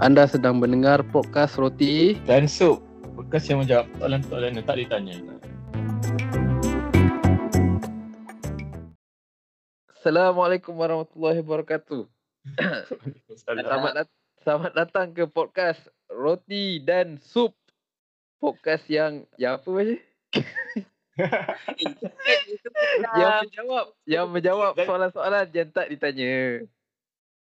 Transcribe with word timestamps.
Anda 0.00 0.24
sedang 0.24 0.56
mendengar 0.56 1.04
podcast 1.12 1.60
Roti. 1.60 2.16
Dan 2.24 2.48
Sup 2.48 2.80
Bekas 3.20 3.44
yang 3.52 3.60
menjawab 3.60 3.84
soalan-soalan 4.00 4.56
yang 4.56 4.64
tak 4.64 4.80
ditanya 4.80 5.20
Assalamualaikum 9.92 10.72
warahmatullahi 10.72 11.44
wabarakatuh. 11.44 12.08
Selamat, 13.44 13.92
dat- 13.92 14.16
selamat 14.40 14.72
datang 14.72 15.12
ke 15.12 15.28
podcast 15.28 15.84
Roti 16.08 16.80
dan 16.80 17.20
Sup. 17.20 17.52
Podcast 18.40 18.88
yang 18.88 19.28
yang 19.36 19.60
apa 19.60 19.68
macam? 19.68 20.00
yang 23.20 23.44
menjawab 23.44 23.86
yang 24.08 24.26
menjawab 24.32 24.72
soalan-soalan 24.80 25.44
yang 25.52 25.68
tak 25.68 25.92
ditanya. 25.92 26.64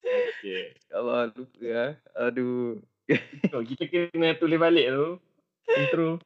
Okay. 0.05 0.63
Ya 0.91 0.95
Allah 0.99 1.31
lupa 1.35 1.67
ah. 1.73 1.93
Aduh. 2.29 2.81
oh, 3.55 3.63
Kita 3.65 3.85
kena 3.89 4.37
tulis 4.37 4.61
balik 4.61 4.87
tu 4.93 5.07
Intro 5.69 6.21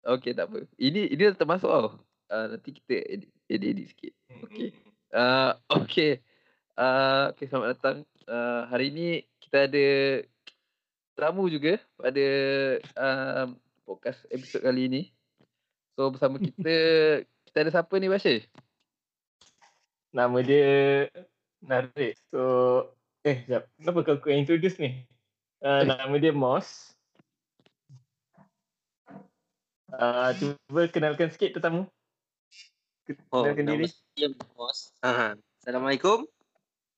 Okey 0.00 0.32
tak 0.32 0.48
apa. 0.48 0.64
Ini 0.80 1.12
ini 1.12 1.22
dah 1.28 1.36
termasuk 1.36 1.68
tau. 1.68 2.00
Uh, 2.30 2.46
nanti 2.56 2.72
kita 2.72 3.04
edit, 3.04 3.30
edit, 3.52 3.68
edit 3.76 3.86
sikit. 3.92 4.12
Okey. 4.48 4.70
Uh, 5.10 5.58
okay. 5.66 6.22
Uh, 6.78 7.34
okay, 7.34 7.50
selamat 7.50 7.74
datang. 7.74 8.06
Uh, 8.30 8.62
hari 8.70 8.94
ini 8.94 9.26
kita 9.42 9.66
ada 9.66 9.88
tamu 11.18 11.50
juga 11.50 11.82
pada 11.98 12.26
uh, 12.94 13.50
podcast 13.82 14.22
episod 14.30 14.62
kali 14.62 14.86
ini. 14.86 15.02
So 15.98 16.14
bersama 16.14 16.38
kita, 16.38 16.74
kita 17.26 17.56
ada 17.58 17.70
siapa 17.74 17.90
ni 17.98 18.06
Bashir? 18.06 18.46
Nama 20.14 20.38
dia 20.46 20.70
Narik 21.66 22.14
So 22.30 22.86
Eh 23.26 23.44
sekejap 23.44 23.62
Kenapa 23.76 23.98
kau 24.06 24.16
kau 24.20 24.32
introduce 24.32 24.80
ni 24.80 25.04
uh, 25.64 25.84
Nama 25.84 26.14
dia 26.16 26.32
Moss 26.32 26.96
uh, 29.92 30.32
Cuba 30.36 30.88
kenalkan 30.88 31.28
sikit 31.28 31.60
tetamu 31.60 31.84
Oh, 33.34 33.42
Kenalkan 33.42 33.64
nama 33.66 33.82
diri 33.82 33.86
saya 33.90 34.28
Bos. 34.54 34.94
Ha. 35.02 35.34
Assalamualaikum. 35.62 36.30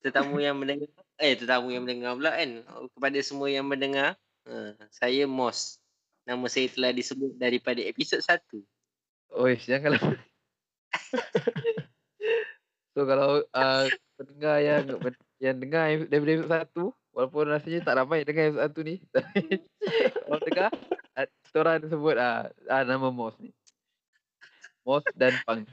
Tetamu 0.05 0.45
yang 0.45 0.61
mendengar. 0.61 0.91
Eh, 1.17 1.33
tetamu 1.39 1.73
yang 1.73 1.89
mendengar 1.89 2.13
pula 2.19 2.37
kan. 2.37 2.51
Oh, 2.77 2.85
Kepada 2.93 3.19
semua 3.25 3.49
yang 3.49 3.65
mendengar. 3.65 4.19
Ha. 4.45 4.77
Saya 4.93 5.25
Mos. 5.25 5.81
Nama 6.29 6.45
saya 6.53 6.69
telah 6.69 6.93
disebut 6.93 7.33
daripada 7.41 7.81
episod 7.81 8.21
1. 8.21 8.45
Oi, 9.41 9.57
janganlah. 9.65 10.05
so 12.93 13.09
kalau 13.09 13.41
uh, 13.57 13.87
pendengar 14.21 14.61
yang 14.61 14.85
yang 15.43 15.59
dengar 15.59 15.91
daripada 16.07 16.33
episod 16.39 16.53
satu, 16.55 16.85
walaupun 17.11 17.51
rasanya 17.51 17.83
tak 17.83 17.99
ramai 17.99 18.23
dengar 18.23 18.55
episod 18.55 18.63
satu 18.63 18.81
ni. 18.87 18.95
tapi 19.13 19.43
kalau 20.23 20.41
dengar, 20.47 20.71
kita 21.43 21.57
orang 21.59 21.91
sebut 21.91 22.17
ah 22.17 22.47
uh, 22.71 22.83
nama 22.87 23.11
Mos 23.11 23.35
ni. 23.43 23.51
Mos 24.87 25.03
dan 25.19 25.35
Pang. 25.43 25.67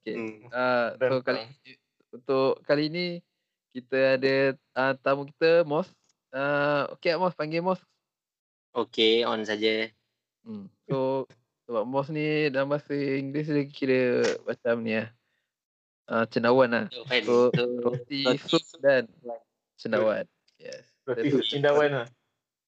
Okay. 0.00 0.16
Hmm. 0.16 0.48
Uh, 0.48 0.88
Dan 0.96 1.08
so 1.12 1.16
kali 1.20 1.42
untuk 2.16 2.52
kali 2.64 2.84
ni 2.88 3.06
kita 3.76 4.16
ada 4.16 4.34
uh, 4.74 4.92
tamu 5.04 5.28
kita 5.28 5.62
Mos. 5.68 5.92
Uh, 6.32 6.88
okay 6.96 7.12
Mos 7.20 7.36
panggil 7.36 7.60
Mos. 7.60 7.80
Okey, 8.76 9.24
on 9.24 9.44
saja. 9.44 9.92
Hmm. 10.44 10.68
So 10.88 11.28
sebab 11.68 11.84
Mos 11.84 12.08
ni 12.08 12.48
dalam 12.48 12.72
bahasa 12.72 12.96
Inggeris 12.96 13.48
dia 13.52 13.64
kira 13.68 14.00
macam 14.44 14.80
ni 14.80 15.00
lah. 15.00 15.08
Uh, 16.06 16.24
cendawan 16.30 16.70
lah. 16.70 16.86
So, 16.94 17.02
Roti, 17.02 17.66
roti, 17.82 18.22
sup 18.46 18.62
dan 18.78 19.10
cendawan. 19.74 20.22
Yes. 20.62 20.86
Roti 21.02 21.34
Betul. 21.34 21.42
Cindawan 21.42 21.90
lah 21.90 22.06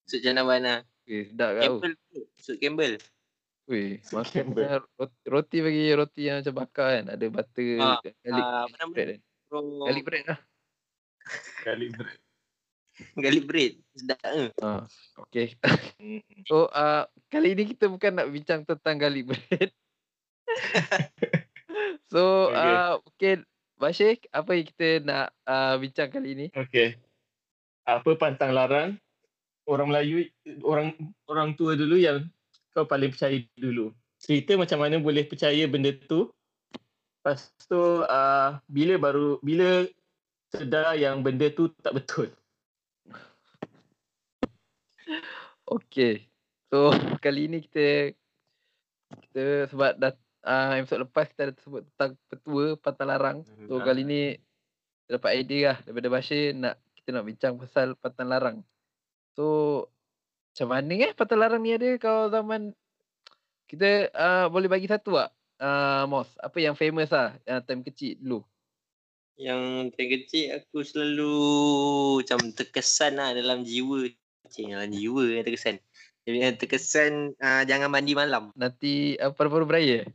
Sud 0.08 0.25
janawan 0.25 0.64
lah. 0.64 0.81
Weh, 1.05 1.28
sedap 1.28 1.61
kau. 1.61 1.84
Campbell. 1.84 1.94
Sud 2.41 2.56
Campbell. 2.56 2.94
Weh, 3.69 4.00
Campbell. 4.00 4.16
maksudnya 4.16 4.81
roti, 4.97 5.21
roti 5.28 5.56
bagi 5.60 5.84
roti 5.93 6.22
yang 6.25 6.41
macam 6.41 6.54
bakar 6.56 6.88
kan. 6.97 7.04
Ada 7.12 7.27
butter, 7.28 7.69
Ah, 7.77 8.00
garlic 8.00 8.44
Ah, 8.48 8.65
apa 8.65 8.77
nama? 8.81 8.93
bread 8.97 9.09
kan. 9.12 9.21
Garlic 9.84 10.04
bread 10.09 10.25
lah. 10.25 10.41
Kali 11.60 11.87
bread 11.93 12.19
Garlic 13.15 13.44
bread. 13.47 13.72
Sedap 13.94 14.19
ke? 14.25 14.48
Ah, 14.65 14.82
okay. 15.21 15.54
so, 16.48 16.66
uh, 16.72 17.04
kali 17.28 17.53
ni 17.53 17.69
kita 17.77 17.87
bukan 17.87 18.16
nak 18.16 18.32
bincang 18.32 18.65
tentang 18.65 18.97
garlic 18.97 19.28
bread. 19.28 19.71
so, 22.12 22.53
Okay. 22.53 22.75
uh, 22.75 22.93
okay. 23.04 23.34
Bashir, 23.78 24.19
apa 24.34 24.59
yang 24.59 24.66
kita 24.66 24.88
nak 25.06 25.31
uh, 25.47 25.78
bincang 25.78 26.10
kali 26.10 26.34
ni? 26.34 26.47
Okay 26.50 26.99
Apa 27.87 28.19
pantang 28.19 28.50
larang 28.50 28.99
Orang 29.71 29.94
Melayu 29.94 30.27
Orang 30.66 30.98
orang 31.31 31.54
tua 31.54 31.78
dulu 31.78 31.94
yang 31.94 32.27
Kau 32.75 32.91
paling 32.91 33.15
percaya 33.15 33.38
dulu 33.54 33.94
Cerita 34.19 34.59
macam 34.59 34.82
mana 34.82 34.98
boleh 34.98 35.22
percaya 35.31 35.62
benda 35.71 35.94
tu 35.94 36.27
Lepas 37.22 37.54
tu 37.71 38.03
uh, 38.03 38.59
Bila 38.66 38.98
baru 38.98 39.38
Bila 39.47 39.87
Sedar 40.50 40.98
yang 40.98 41.22
benda 41.22 41.47
tu 41.54 41.71
tak 41.78 42.03
betul 42.03 42.34
Okay. 45.69 46.27
So 46.69 46.91
kali 47.22 47.47
ni 47.47 47.62
kita 47.62 48.12
kita 49.09 49.72
sebab 49.72 49.97
dah 49.97 50.12
uh, 50.44 50.78
episod 50.78 51.03
lepas 51.03 51.26
kita 51.31 51.50
ada 51.50 51.54
sebut 51.59 51.82
tentang 51.94 52.15
petua 52.31 52.78
pantang 52.78 53.09
larang. 53.09 53.38
So 53.66 53.78
Hmm, 53.78 53.87
kali 53.87 54.03
ni 54.04 54.22
kita 55.06 55.19
dapat 55.19 55.31
idea 55.41 55.62
lah 55.72 55.78
daripada 55.82 56.09
Bashir 56.12 56.53
nak 56.54 56.75
kita 56.99 57.09
nak 57.16 57.25
bincang 57.25 57.54
pasal 57.56 57.97
pantang 57.99 58.28
larang. 58.28 58.59
So 59.34 59.44
macam 60.54 60.69
mana 60.75 60.93
eh 61.09 61.12
pantang 61.15 61.41
larang 61.41 61.62
ni 61.62 61.75
ada 61.75 61.88
kalau 61.97 62.28
zaman 62.31 62.75
kita 63.69 64.09
uh, 64.16 64.47
boleh 64.48 64.69
bagi 64.69 64.88
satu 64.88 65.16
tak? 65.16 65.31
Uh, 65.59 66.06
Mos, 66.06 66.31
apa 66.38 66.56
yang 66.62 66.78
famous 66.78 67.10
lah 67.10 67.34
yang 67.43 67.60
time 67.66 67.82
kecil 67.82 68.16
dulu? 68.22 68.41
Yang 69.38 69.94
time 69.94 70.10
kecil 70.19 70.44
aku 70.59 70.82
selalu 70.82 71.34
macam 72.22 72.41
terkesan 72.54 73.19
lah 73.19 73.34
dalam 73.34 73.62
jiwa. 73.62 74.09
Cik, 74.48 74.72
dalam 74.72 74.88
jiwa 74.88 75.37
yang 75.37 75.44
terkesan. 75.44 75.77
Jadi 76.25 76.37
yang 76.41 76.56
terkesan 76.56 77.12
uh, 77.37 77.62
jangan 77.69 77.93
mandi 77.93 78.16
malam. 78.16 78.48
Nanti 78.56 79.21
uh, 79.21 79.31
paru-paru 79.31 79.69
beraya? 79.69 80.09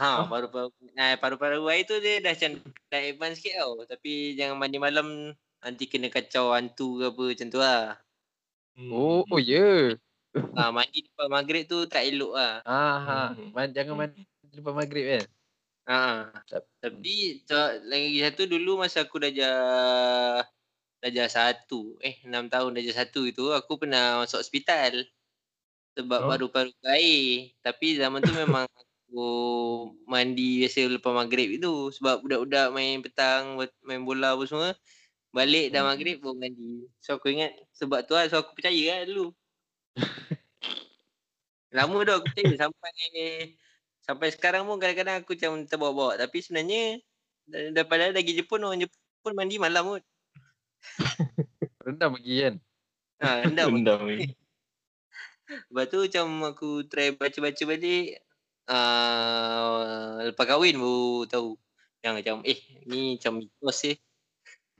Ha, 0.00 0.24
Oh. 0.24 0.26
paru-paru 0.32 0.68
uh, 0.72 1.14
paru-paru 1.20 1.60
air 1.68 1.84
tu 1.84 2.00
dia 2.00 2.24
dah 2.24 2.32
macam 2.32 2.52
dah 2.88 3.00
advance 3.04 3.36
sikit 3.38 3.54
tau. 3.60 3.72
Tapi 3.84 4.32
jangan 4.38 4.56
mandi 4.56 4.78
malam 4.80 5.36
nanti 5.60 5.84
kena 5.84 6.08
kacau 6.08 6.56
hantu 6.56 6.96
ke 7.00 7.04
apa 7.12 7.22
macam 7.36 7.46
tu 7.52 7.58
lah. 7.60 7.82
Oh, 8.88 9.22
oh 9.28 9.40
ya. 9.40 9.60
Yeah. 9.60 9.84
Ha, 10.56 10.70
mandi 10.70 11.04
lepas 11.04 11.26
maghrib 11.28 11.66
tu 11.66 11.84
tak 11.90 12.06
elok 12.06 12.32
lah. 12.32 12.54
Ah, 12.64 12.96
ha. 13.02 13.18
Hmm. 13.34 13.50
Man, 13.52 13.68
jangan 13.76 13.94
mandi 13.98 14.22
lepas 14.56 14.74
maghrib 14.74 15.04
kan? 15.04 15.24
Ha. 15.90 15.98
Tap- 16.48 16.70
Tapi 16.80 17.14
tu- 17.44 17.76
lagi 17.90 18.18
satu 18.24 18.42
dulu 18.46 18.80
masa 18.80 19.04
aku 19.04 19.20
darjah 19.20 19.58
darjah 21.00 21.28
satu 21.28 21.96
eh 22.04 22.20
enam 22.28 22.48
tahun 22.52 22.76
darjah 22.76 23.04
satu 23.04 23.24
itu 23.28 23.52
aku 23.52 23.80
pernah 23.80 24.20
masuk 24.24 24.40
hospital 24.44 25.04
sebab 25.98 26.20
Oh. 26.24 26.28
paru-paru 26.30 26.72
air. 26.88 27.52
Tapi 27.60 27.86
zaman 28.00 28.20
tu 28.22 28.32
memang 28.32 28.64
aku 29.10 29.26
mandi 30.12 30.42
biasa 30.62 30.78
lepas 30.94 31.12
maghrib 31.20 31.48
itu 31.58 31.90
sebab 31.96 32.22
budak-budak 32.22 32.66
main 32.76 33.02
petang 33.04 33.58
main 33.82 34.02
bola 34.06 34.38
apa 34.38 34.44
semua 34.46 34.70
balik 35.36 35.64
dah 35.74 35.82
Hmm. 35.82 35.90
maghrib 35.90 36.16
baru 36.22 36.36
mandi. 36.38 36.86
So 37.04 37.18
aku 37.18 37.26
ingat 37.34 37.52
sebab 37.78 38.06
tu 38.06 38.14
lah 38.14 38.26
so 38.30 38.38
aku 38.42 38.52
percaya 38.56 39.02
lah 39.02 39.06
dulu. 39.10 39.34
Lama 41.76 41.98
dah 42.06 42.14
aku 42.18 42.26
percaya 42.30 42.54
sampai 42.62 42.90
sampai 44.06 44.28
sekarang 44.34 44.62
pun 44.66 44.76
kadang-kadang 44.82 45.22
aku 45.22 45.34
macam 45.38 45.52
terbawa-bawa 45.70 46.12
tapi 46.22 46.42
sebenarnya 46.42 46.98
da- 47.46 47.70
daripada 47.76 48.10
lagi 48.10 48.32
Jepun 48.38 48.62
orang 48.66 48.80
Jepun 48.86 49.34
mandi 49.38 49.56
malam 49.62 49.84
pun. 49.86 50.02
Rendam 51.86 52.10
lagi 52.16 52.34
kan? 52.42 52.54
Ha, 53.20 53.26
rendah 53.46 53.66
pun. 53.68 53.82
Rendam 53.84 54.00
ni. 54.10 54.26
Lepas 55.50 55.86
tu 55.90 55.98
macam 56.06 56.26
aku 56.46 56.68
try 56.86 57.10
baca-baca 57.14 57.62
balik 57.66 58.22
uh, 58.68 60.26
lepas 60.28 60.44
kahwin 60.44 60.76
baru 60.76 61.24
tahu 61.30 61.48
yang 62.00 62.16
macam 62.16 62.36
eh 62.44 62.58
ni 62.88 63.16
macam 63.16 63.40
mitos 63.40 63.80
eh. 63.88 63.96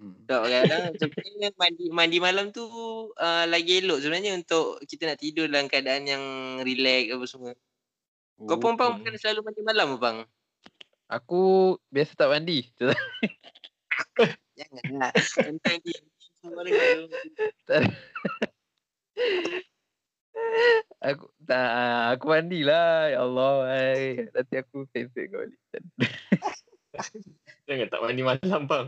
Hmm. 0.00 0.17
Tak 0.25 0.49
kadang 0.49 0.85
sebenarnya 0.97 1.49
mandi 1.61 1.85
mandi 1.93 2.19
malam 2.25 2.49
tu 2.56 2.65
uh, 3.12 3.44
lagi 3.44 3.85
elok 3.85 4.00
sebenarnya 4.00 4.32
untuk 4.37 4.81
kita 4.88 5.12
nak 5.12 5.21
tidur 5.21 5.44
dalam 5.44 5.69
keadaan 5.69 6.09
yang 6.09 6.25
relax 6.65 7.12
apa 7.12 7.25
semua. 7.29 7.53
Kau 8.41 8.56
pun 8.56 8.81
bang 8.81 8.97
Hmm. 8.97 9.05
bukan 9.05 9.15
selalu 9.21 9.41
mandi 9.44 9.61
malam 9.61 9.88
ke 9.97 9.99
bang? 10.00 10.19
Aku 11.12 11.76
biasa 11.93 12.17
tak 12.17 12.33
mandi. 12.33 12.65
Janganlah. 14.56 15.12
Dia. 15.85 16.00
Semua. 16.41 16.65
Aku 21.00 21.26
tak 21.49 21.69
aku 22.17 22.25
mandilah. 22.31 23.11
Ya 23.12 23.19
Allah. 23.25 23.55
Ay. 23.73 24.29
Nanti 24.31 24.55
aku 24.61 24.85
sensor 24.93 25.25
kau 25.29 25.41
balik. 25.41 25.61
Jangan 27.69 27.87
tak 27.87 28.00
mandi 28.02 28.23
malam 28.26 28.67
bang 28.67 28.87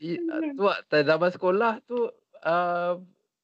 tu 0.56 0.64
ah, 0.64 0.80
zaman 1.04 1.30
sekolah 1.30 1.84
tu 1.84 2.08
uh, 2.40 2.96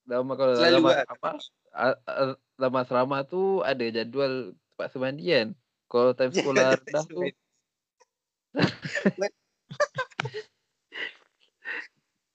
dalam 0.09 0.33
kalau 0.33 0.57
Selalu 0.57 0.81
dalam 0.81 0.85
lah. 0.89 1.05
apa 1.05 1.31
uh, 1.77 1.97
uh, 2.09 2.33
dalam 2.57 2.75
asrama 2.81 3.19
tu 3.29 3.61
ada 3.61 3.85
jadual 3.93 4.57
terpaksa 4.73 4.97
mandi 4.97 5.29
kan. 5.29 5.49
Kalau 5.89 6.17
time 6.17 6.33
sekolah 6.33 6.73
rendah 6.81 7.05
tu 7.05 7.21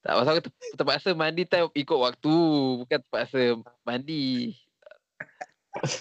tak 0.04 0.14
pasal 0.20 0.32
aku 0.36 0.42
ter- 0.44 0.76
terpaksa 0.76 1.08
mandi 1.16 1.48
time 1.48 1.72
ikut 1.72 1.96
waktu 1.96 2.34
bukan 2.84 2.98
terpaksa 3.00 3.56
mandi. 3.88 4.52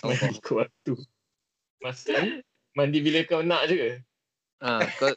Mandi 0.04 0.28
ikut 0.44 0.56
waktu. 0.60 0.94
Masa 1.80 2.12
mandi 2.76 3.00
bila 3.00 3.24
kau 3.24 3.40
nak 3.40 3.72
je 3.72 3.76
ke? 3.80 3.92
Ha, 4.60 4.84
kau 5.00 5.08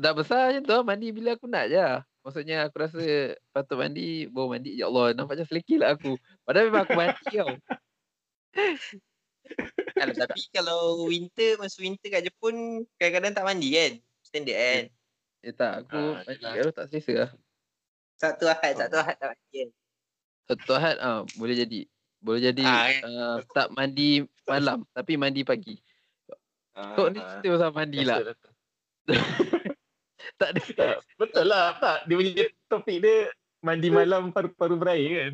dah- 0.00 0.16
besar 0.16 0.52
macam 0.52 0.62
tu 0.64 0.76
mandi 0.84 1.08
bila 1.08 1.40
aku 1.40 1.48
nak 1.48 1.72
je. 1.72 1.80
Maksudnya 2.24 2.68
aku 2.68 2.80
rasa 2.80 3.36
patut 3.52 3.76
mandi, 3.76 4.28
baru 4.28 4.56
mandi. 4.56 4.80
Ya 4.80 4.88
Allah, 4.88 5.12
nampak 5.12 5.36
macam 5.36 5.48
selekil 5.48 5.84
lah 5.84 5.92
aku. 5.92 6.16
Padahal 6.44 6.72
memang 6.72 6.84
aku 6.84 6.94
mandi 6.96 7.24
tau. 7.32 7.52
Kalau 9.94 10.14
tapi 10.16 10.40
kalau 10.48 10.80
winter 11.04 11.60
masa 11.60 11.76
winter 11.84 12.08
kat 12.08 12.24
Jepun 12.24 12.88
kadang-kadang 12.96 13.32
tak 13.36 13.44
mandi 13.44 13.68
kan. 13.76 13.92
Standard 14.24 14.56
kan. 14.56 14.82
Eh 15.44 15.52
tak, 15.52 15.72
aku 15.84 16.00
Ah, 16.00 16.24
mandi 16.24 16.44
kalau 16.44 16.72
tak 16.72 16.88
selesa 16.88 17.12
lah. 17.28 17.30
Satu 18.18 18.44
ahad, 18.46 18.74
satu 18.78 18.96
ahad 19.00 19.16
tak 19.18 19.28
mandi 19.34 19.54
kan. 19.58 19.70
Satu 20.44 20.76
Ahad 20.76 20.96
ah 21.00 21.20
boleh 21.40 21.56
jadi. 21.56 21.80
Boleh 22.20 22.40
jadi 22.52 22.64
Ah, 22.64 22.88
kan? 22.88 23.00
uh, 23.08 23.36
tak 23.52 23.68
mandi 23.72 24.24
malam 24.44 24.84
tapi 24.92 25.16
mandi 25.16 25.40
pagi. 25.40 25.80
Kau 26.74 27.08
ni 27.08 27.20
Ah, 27.20 27.40
cerita 27.40 27.56
pasal 27.56 27.70
mandi 27.72 28.00
lah. 28.04 28.18
Tak 30.40 30.56
ada. 30.56 30.60
Tak, 30.64 30.96
betul 31.20 31.44
lah 31.46 31.76
tak. 31.78 32.08
Dia 32.08 32.16
punya 32.16 32.44
topik 32.66 32.96
dia 33.04 33.28
mandi 33.60 33.88
malam 33.92 34.32
paru-paru 34.32 34.80
berair 34.80 35.10
kan. 35.12 35.32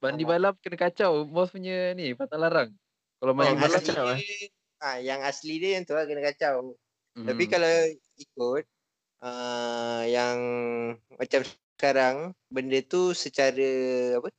Mandi 0.00 0.22
malam 0.22 0.54
kena 0.62 0.78
kacau. 0.78 1.26
Bos 1.26 1.50
punya 1.50 1.92
ni, 1.98 2.14
patah 2.14 2.38
larang. 2.38 2.70
Kalau 3.18 3.34
mandi 3.34 3.52
yang 3.52 3.58
malam 3.58 3.82
kacau, 3.82 4.06
dia, 4.14 4.48
ah, 4.80 4.96
yang 5.02 5.20
asli 5.26 5.58
dia 5.58 5.76
yang 5.76 5.84
tu 5.84 5.98
lah 5.98 6.06
kena 6.06 6.22
kacau. 6.30 6.78
Hmm. 7.18 7.26
Tapi 7.26 7.44
kalau 7.50 7.74
ikut 8.16 8.64
uh, 9.26 10.02
yang 10.06 10.38
macam 11.18 11.40
sekarang 11.78 12.34
benda 12.50 12.82
tu 12.82 13.14
secara 13.14 13.70
apa 14.18 14.34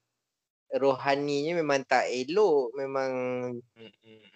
rohaninya 0.75 1.63
memang 1.63 1.87
tak 1.87 2.11
elok 2.11 2.75
memang 2.75 3.11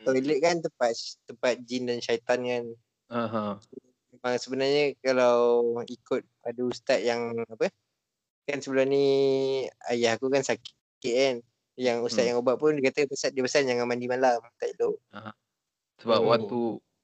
toilet 0.01 0.39
kan 0.39 0.63
tempat 0.63 0.95
tempat 1.27 1.59
jin 1.67 1.83
dan 1.85 1.99
syaitan 1.99 2.39
kan 2.39 2.63
Aha. 3.11 3.59
memang 4.15 4.33
sebenarnya 4.39 4.95
kalau 5.03 5.61
ikut 5.83 6.23
ada 6.47 6.61
ustaz 6.63 7.03
yang 7.03 7.35
apa 7.43 7.67
kan 8.47 8.57
sebelum 8.63 8.87
ni 8.87 9.05
ayah 9.91 10.15
aku 10.15 10.31
kan 10.31 10.41
sakit 10.41 10.73
kan 11.03 11.35
yang 11.75 12.01
ustaz 12.01 12.23
Hmm. 12.23 12.33
yang 12.33 12.37
ubat 12.39 12.55
pun 12.55 12.71
dia 12.79 12.87
kata 12.87 13.03
pesan 13.05 13.35
dia 13.35 13.43
pesan 13.43 13.67
jangan 13.67 13.83
mandi 13.83 14.07
malam 14.07 14.39
tak 14.55 14.73
elok 14.79 14.95
Sebab 15.99 16.19
Oh. 16.23 16.27
waktu 16.31 16.59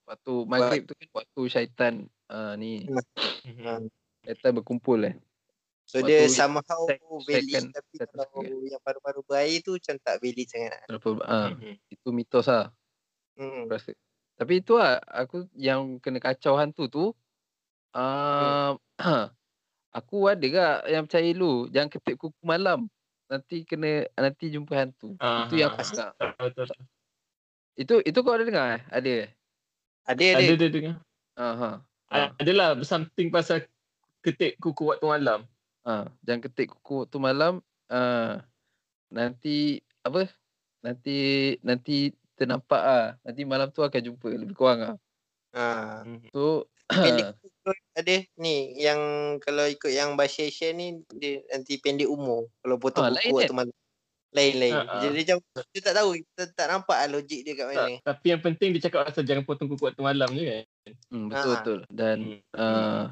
waktu 0.09 0.33
maghrib 0.47 0.81
tu 0.87 0.93
kan 0.95 1.07
waktu 1.11 1.41
syaitan 1.51 1.93
uh, 2.31 2.55
ni 2.55 2.87
Hmm. 3.45 3.83
syaitan 4.25 4.51
berkumpul 4.57 5.05
eh. 5.05 5.15
So 5.89 5.97
Waktu 5.97 6.05
dia 6.07 6.29
somehow 6.29 6.81
sec- 6.85 7.01
valid 7.25 7.49
second- 7.49 7.73
tapi 7.73 7.93
second 7.95 8.13
kalau 8.13 8.45
second. 8.45 8.69
yang 8.69 8.81
paru-paru 8.85 9.21
berair 9.23 9.57
tu 9.59 9.73
macam 9.73 9.95
tak 9.97 10.15
valid 10.19 10.45
sangat 10.45 10.69
lah. 10.71 10.83
Berapa 10.87 11.09
ah 11.25 11.47
Hmm. 11.51 11.75
itu 11.89 12.07
mitos 12.09 12.45
lah 12.45 12.69
Hmm. 13.33 13.65
aku 13.65 13.73
rasa. 13.73 13.91
Tapi 14.35 14.53
itu 14.55 14.73
lah 14.75 15.01
aku 15.03 15.37
yang 15.53 15.81
kena 15.97 16.19
kacau 16.19 16.53
hantu 16.55 16.85
tu 16.85 17.03
uh, 17.91 18.71
aku 19.91 20.17
ada 20.27 20.45
gak 20.45 20.77
yang 20.85 21.03
percaya 21.03 21.29
lu 21.31 21.65
jangan 21.67 21.89
ketik 21.89 22.15
kuku 22.15 22.37
malam. 22.39 22.85
Nanti 23.25 23.61
kena 23.63 24.05
nanti 24.15 24.49
jumpa 24.49 24.73
hantu. 24.75 25.13
Ah, 25.17 25.45
Itu 25.45 25.55
yang 25.55 25.69
ah, 25.69 25.77
aku. 25.77 25.93
Betul, 26.39 26.65
betul. 26.65 26.79
Itu 27.75 27.93
itu 28.03 28.19
kau 28.19 28.31
ada 28.31 28.43
dengar 28.43 28.65
eh? 28.75 28.81
Ada. 28.89 29.13
Ada 30.05 30.23
ada. 30.27 30.43
Ada 30.43 30.53
dia 30.55 30.69
dengar. 30.69 30.95
Aha. 31.35 31.71
Ah. 32.07 32.29
Adalah 32.35 32.77
something 32.81 33.29
pasal 33.29 33.65
ketik 34.19 34.57
kuku 34.57 34.83
waktu 34.87 35.05
malam. 35.07 35.45
Ha, 35.89 36.05
jangan 36.21 36.41
ketik 36.45 36.69
kuku 36.69 37.09
waktu 37.09 37.17
malam. 37.17 37.53
Uh, 37.89 38.37
nanti 39.09 39.81
apa? 40.05 40.29
Nanti 40.85 41.17
nanti 41.65 42.13
ternampak 42.37 42.81
ah. 42.85 43.05
Nanti 43.25 43.41
malam 43.41 43.73
tu 43.73 43.81
akan 43.81 43.97
jumpa 43.97 44.29
lebih 44.29 44.53
kurang 44.53 44.79
ah. 44.85 44.95
Ha. 45.57 46.05
So 46.29 46.69
Pendek 46.89 47.37
ada 47.93 48.15
ni 48.37 48.77
yang 48.77 48.97
kalau 49.41 49.65
ikut 49.65 49.93
yang 49.93 50.13
Bashir 50.17 50.49
share 50.49 50.73
ni 50.73 51.01
dia 51.13 51.41
nanti 51.49 51.77
pendek 51.77 52.09
umur 52.09 52.49
kalau 52.61 52.77
potong 52.77 53.09
Ah, 53.09 53.13
kuku 53.13 53.33
waktu 53.33 53.53
malam. 53.57 53.75
Lain-lain. 54.29 54.73
Ah, 54.77 54.85
ah. 54.85 55.01
Jadi 55.01 55.25
macam 55.25 55.37
kita 55.73 55.89
tak 55.89 55.95
tahu 55.97 56.09
kita 56.21 56.43
tak 56.53 56.67
nampak 56.69 56.97
lah 57.01 57.09
logik 57.17 57.41
dia 57.41 57.53
kat 57.57 57.65
mana. 57.65 57.77
Tak, 57.77 57.89
tapi 58.05 58.25
yang 58.29 58.41
penting 58.45 58.69
dia 58.77 58.81
cakap 58.85 59.09
pasal 59.09 59.25
jangan 59.25 59.41
potong 59.41 59.69
kuku 59.73 59.89
waktu 59.89 60.01
malam 60.05 60.29
je 60.37 60.43
kan. 60.45 60.65
hmm, 61.09 61.25
betul 61.33 61.49
Ah. 61.49 61.53
betul 61.57 61.79
dan 61.89 62.17
Hmm. 62.53 62.61
uh, 62.61 63.05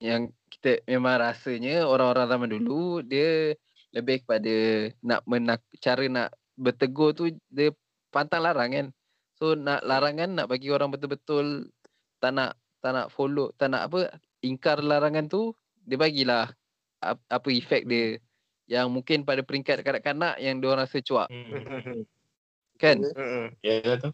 yang 0.00 0.32
kita 0.48 0.80
memang 0.88 1.20
rasanya 1.20 1.84
orang-orang 1.84 2.26
zaman 2.26 2.48
dulu 2.50 3.04
dia 3.04 3.54
lebih 3.92 4.24
kepada 4.24 4.54
nak 5.04 5.20
menak 5.28 5.60
cara 5.78 6.04
nak 6.08 6.28
bertegur 6.56 7.12
tu 7.12 7.28
dia 7.52 7.70
pantang 8.08 8.42
larang 8.42 8.70
kan. 8.72 8.86
So 9.36 9.54
nak 9.54 9.84
larangan 9.84 10.36
nak 10.36 10.46
bagi 10.48 10.68
orang 10.68 10.92
betul-betul 10.92 11.68
tak 12.18 12.32
nak 12.32 12.56
tak 12.80 12.92
nak 12.96 13.08
follow 13.12 13.52
tak 13.56 13.72
nak 13.72 13.88
apa 13.88 14.08
ingkar 14.40 14.80
larangan 14.80 15.28
tu 15.28 15.52
dia 15.84 15.96
bagilah 15.96 16.48
ap- 17.00 17.24
apa 17.28 17.48
efek 17.52 17.84
dia 17.84 18.20
yang 18.68 18.88
mungkin 18.88 19.24
pada 19.24 19.42
peringkat 19.42 19.82
kanak-kanak 19.82 20.38
yang 20.38 20.60
dia 20.60 20.68
orang 20.70 20.86
rasa 20.86 21.00
cuak 21.00 21.28
Hmm. 21.28 22.04
kan. 22.80 22.96
Hmm. 23.02 23.48
Ya 23.60 23.84
lah 23.84 23.96
tu. 24.00 24.10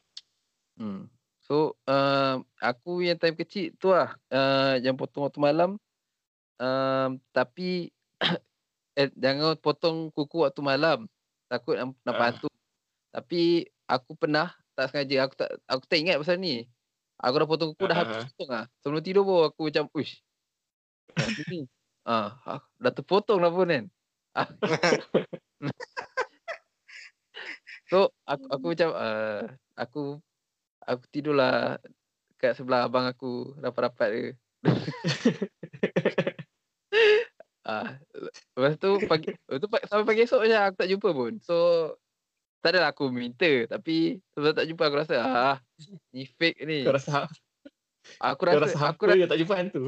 Hmm. 0.79 1.07
So 1.47 1.79
uh, 1.87 2.43
aku 2.59 3.07
yang 3.07 3.23
time 3.23 3.39
kecil 3.39 3.71
tu 3.79 3.95
lah 3.95 4.19
uh, 4.35 4.83
yang 4.83 4.99
potong 4.99 5.31
waktu 5.31 5.39
malam 5.39 5.79
um, 6.59 7.11
tapi 7.31 7.95
eh, 8.99 9.09
jangan 9.15 9.55
potong 9.63 10.11
kuku 10.11 10.43
waktu 10.43 10.59
malam 10.59 11.07
takut 11.47 11.79
nam- 11.79 11.95
nampak 12.03 12.27
Ah. 12.27 12.29
hantu. 12.35 12.51
Tapi 13.15 13.43
aku 13.87 14.19
pernah 14.19 14.51
tak 14.75 14.91
sengaja 14.91 15.17
aku 15.25 15.35
tak 15.39 15.51
aku 15.71 15.85
tak 15.87 15.99
ingat 16.03 16.19
pasal 16.19 16.37
ni. 16.43 16.67
Aku 17.23 17.35
dah 17.39 17.49
potong 17.49 17.71
kuku 17.73 17.87
dah 17.87 17.97
habis 18.03 18.19
Ah. 18.19 18.27
potong 18.27 18.51
ah. 18.51 18.65
Sebelum 18.83 19.03
tidur 19.07 19.23
baru 19.23 19.55
aku 19.55 19.71
macam 19.71 19.87
uish. 19.95 20.19
Ah, 21.15 21.31
ni. 21.47 21.61
Ah, 22.03 22.29
aku 22.43 22.67
dah 22.83 22.93
terpotong 22.93 23.39
dah 23.39 23.51
pun 23.55 23.71
kan. 23.71 23.85
Ah. 24.35 24.49
so 27.91 28.11
aku 28.27 28.45
aku 28.51 28.65
macam 28.75 28.91
uh, 28.93 29.43
aku 29.79 30.19
aku 30.87 31.05
tidurlah 31.11 31.77
kat 32.39 32.55
sebelah 32.55 32.87
abang 32.87 33.05
aku 33.05 33.53
rapat-rapat 33.59 34.09
dia. 34.09 34.27
ah, 37.67 37.99
lepas 38.55 38.75
tu 38.79 38.91
pagi 39.05 39.31
lepas 39.35 39.59
tu 39.59 39.69
pa- 39.69 39.87
sampai 39.87 40.07
pagi 40.07 40.23
esok 40.25 40.41
macam 40.47 40.61
aku 40.71 40.77
tak 40.79 40.91
jumpa 40.91 41.09
pun. 41.13 41.33
So 41.43 41.57
tak 42.63 42.75
adalah 42.75 42.91
aku 42.91 43.11
minta 43.11 43.47
tapi 43.71 44.19
sebab 44.35 44.53
tak 44.55 44.67
jumpa 44.67 44.83
aku 44.87 44.97
rasa 44.99 45.15
ah 45.23 45.57
ni 46.11 46.27
fake 46.27 46.63
ni. 46.67 46.87
Kau 46.87 46.95
rasa 46.95 47.27
Aku 48.23 48.47
rasa 48.47 48.71
rasa 48.71 48.79
aku 48.95 49.03
rasa 49.11 49.19
je 49.19 49.27
tak 49.27 49.39
jumpa 49.43 49.55
hantu. 49.59 49.85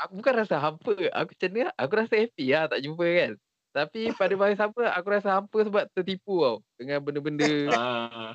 aku 0.00 0.12
bukan 0.16 0.34
rasa 0.40 0.56
hampa. 0.56 0.92
Aku 1.12 1.30
macam 1.36 1.50
ni, 1.52 1.60
aku 1.76 1.92
rasa 1.92 2.14
happy 2.16 2.46
lah 2.56 2.64
tak 2.72 2.80
jumpa 2.80 3.04
kan. 3.04 3.32
Tapi 3.70 4.00
pada 4.16 4.34
masa 4.34 4.54
sama 4.56 4.82
aku 4.96 5.06
rasa 5.12 5.28
hampa 5.36 5.58
sebab 5.60 5.84
tertipu 5.92 6.40
tau 6.40 6.56
dengan 6.80 7.04
benda-benda 7.04 7.46
Ah. 7.76 8.32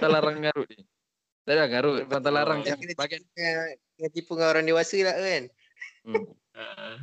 larang 0.00 0.40
ngarut 0.40 0.64
ni. 0.72 0.80
Tak 1.44 1.52
ada 1.60 1.68
ngarut, 1.68 2.08
patah 2.08 2.32
larang 2.32 2.64
Betul. 2.64 2.72
yang 2.72 2.80
Kena 2.80 2.94
bagian 2.96 3.22
kena 3.36 4.08
tipu 4.08 4.32
dengan 4.32 4.48
orang 4.56 4.64
dewasa 4.64 4.98
lah 5.04 5.14
kan. 5.20 5.42
hmm. 6.08 6.96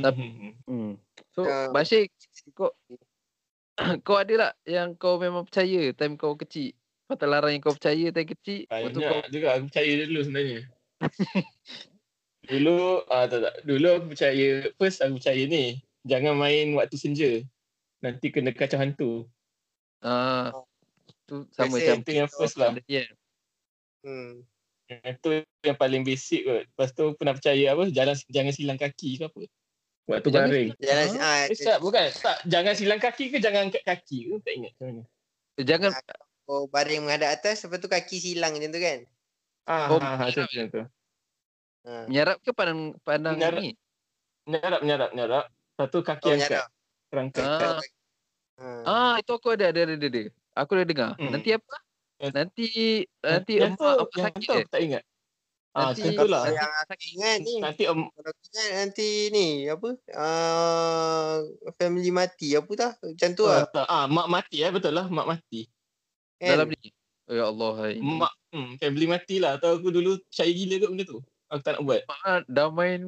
Tapi-. 0.00 0.56
Hmm. 0.64 0.92
So, 1.36 1.44
Ah. 1.44 1.68
Bashir, 1.68 2.08
kau 2.56 2.72
kau 4.06 4.16
ada 4.16 4.32
tak 4.48 4.52
yang 4.64 4.96
kau 4.96 5.20
memang 5.20 5.44
percaya 5.44 5.92
time 5.92 6.16
kau 6.16 6.32
kecil? 6.36 6.72
Patah 7.04 7.28
larang 7.28 7.52
yang 7.52 7.60
kau 7.60 7.76
percaya 7.76 8.08
time 8.08 8.28
kecil, 8.32 8.64
tu 8.64 9.00
kau 9.04 9.12
Banyak 9.12 9.28
juga 9.28 9.46
aku 9.52 9.64
percaya 9.68 9.92
dulu 10.08 10.20
sebenarnya. 10.24 10.60
dulu 12.52 12.78
ah 13.12 13.24
tak 13.28 13.40
tak. 13.44 13.54
Dulu 13.68 13.86
aku 13.92 14.06
percaya 14.16 14.46
first 14.80 15.04
aku 15.04 15.20
percaya 15.20 15.42
ni. 15.44 15.84
Jangan 16.08 16.32
main 16.40 16.72
waktu 16.80 16.96
senja. 16.96 17.44
Nanti 18.00 18.32
kena 18.32 18.56
kacau 18.56 18.80
hantu. 18.80 19.12
ah 20.00 20.48
tu 21.26 21.46
sama 21.54 21.78
macam 21.78 21.96
Itu 22.02 22.10
yang 22.12 22.30
first 22.30 22.56
lah. 22.58 22.74
Yeah. 22.86 23.08
Hmm. 24.02 24.42
Itu 24.90 25.46
yang 25.64 25.78
paling 25.78 26.02
basic 26.04 26.44
kot. 26.44 26.62
Lepas 26.68 26.90
tu 26.92 27.14
pernah 27.16 27.32
percaya 27.32 27.72
apa? 27.72 27.84
Jalan 27.88 28.14
jangan 28.28 28.52
silang 28.52 28.78
kaki 28.80 29.10
ke 29.16 29.24
apa? 29.30 29.42
Waktu 30.02 30.28
Jangan 30.34 30.48
baring. 30.50 30.68
Jalan 30.82 31.06
Ah, 31.16 31.22
ah, 31.22 31.42
Eh, 31.46 31.56
tak, 31.56 31.78
bukan. 31.78 32.04
Tak, 32.10 32.36
jangan 32.50 32.74
silang 32.74 33.00
kaki 33.00 33.24
ke 33.30 33.38
jangan 33.38 33.70
angkat 33.70 33.86
kaki 33.86 34.18
ke? 34.28 34.34
Tak 34.42 34.52
ingat 34.58 34.72
macam 34.74 34.86
mana. 34.90 35.02
Jangan 35.62 35.90
oh, 36.50 36.64
baring 36.66 37.00
menghadap 37.06 37.30
atas 37.38 37.62
lepas 37.62 37.78
tu 37.78 37.88
kaki 37.88 38.16
silang 38.18 38.52
macam 38.52 38.70
tu 38.74 38.80
kan. 38.82 38.98
Ah, 39.62 39.86
Oh, 39.94 39.98
ah, 40.02 40.18
ah, 40.18 40.26
macam 40.26 40.44
tu. 40.68 40.82
Ha. 41.82 42.06
menyarap 42.06 42.38
ke 42.42 42.50
pandang 42.54 42.94
pandang 43.02 43.34
Menyarap. 43.38 43.58
ni? 43.62 43.70
Menyarap, 44.46 44.80
menyarap, 44.82 45.08
menyarap. 45.14 45.44
Satu 45.78 45.98
kaki 46.02 46.26
Oh, 46.26 46.34
angkat. 46.34 46.50
nyarap. 46.50 46.66
Terangkat. 47.10 47.42
Ah. 47.46 47.80
Ha. 48.58 48.66
Ah, 48.82 49.14
itu 49.22 49.32
aku 49.34 49.54
ada, 49.54 49.70
ada, 49.70 49.80
ada, 49.86 49.94
ada. 49.96 50.22
Aku 50.52 50.72
dah 50.76 50.84
dengar. 50.84 51.10
Hmm. 51.16 51.32
Nanti 51.32 51.56
apa? 51.56 51.74
Yang- 52.20 52.34
Nanti 52.38 52.68
nanti 53.18 53.52
yang 53.58 53.74
emak 53.74 53.94
apa 53.98 54.14
yang 54.14 54.26
sakit 54.30 54.46
tu 54.46 54.54
eh? 54.54 54.66
tak 54.70 54.80
ingat. 54.84 55.02
Ah, 55.72 55.90
Nanti 55.90 56.08
tu 56.12 56.26
lah. 56.28 56.42
Yang 56.46 56.70
aku 56.84 56.94
ingat 57.16 57.36
ni, 57.40 57.54
Nanti 57.58 57.82
kalau 57.88 58.04
aku 58.12 58.42
ingat 58.52 58.68
nanti 58.76 59.08
ni 59.32 59.46
apa? 59.66 59.88
Uh, 60.12 61.34
family 61.80 62.10
mati 62.12 62.52
apa 62.52 62.72
tak? 62.76 62.92
Macam 63.00 63.30
tu 63.32 63.42
lah. 63.48 63.64
ah, 63.88 64.04
mak 64.06 64.28
mati 64.28 64.60
eh 64.60 64.70
betul 64.70 64.92
lah 64.92 65.08
mak 65.08 65.26
mati. 65.26 65.64
Kan? 66.36 66.60
Dalam 66.60 66.68
ni. 66.70 66.92
Oh, 67.26 67.34
ya 67.34 67.44
Allah. 67.48 67.72
hai. 67.80 67.94
Mak 67.98 68.32
hmm, 68.52 68.70
family 68.76 69.06
mati 69.08 69.34
lah. 69.40 69.56
Tahu 69.56 69.72
aku 69.80 69.88
dulu 69.88 70.20
percaya 70.28 70.52
gila 70.52 70.74
kat 70.78 70.88
benda 70.92 71.04
tu. 71.08 71.18
Aku 71.48 71.60
tak 71.64 71.72
nak 71.74 71.82
buat. 71.88 72.00
Mak 72.04 72.20
ah, 72.22 72.40
dah 72.46 72.68
main 72.68 73.00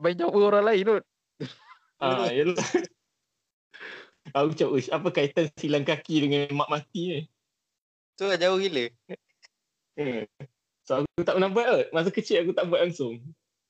main 0.00 0.14
nyawa 0.16 0.40
orang 0.42 0.64
lain 0.72 0.82
tu. 0.82 0.96
Ah, 2.00 2.32
yalah. 2.34 2.56
Aku 4.36 4.52
macam, 4.52 4.68
"Uish, 4.76 4.90
apa 4.92 5.08
kaitan 5.08 5.48
silang 5.56 5.82
kaki 5.82 6.28
dengan 6.28 6.52
mak 6.52 6.68
mati 6.68 7.02
ni? 7.08 7.20
Tu 8.16 8.24
lah 8.24 8.36
jauh 8.36 8.56
gila. 8.56 8.84
Hmm. 9.96 10.24
So 10.84 11.02
aku 11.02 11.24
tak 11.24 11.40
pernah 11.40 11.50
buat 11.50 11.66
kot. 11.66 11.86
Masa 11.92 12.08
kecil 12.12 12.44
aku 12.44 12.52
tak 12.52 12.68
buat 12.68 12.84
langsung. 12.84 13.20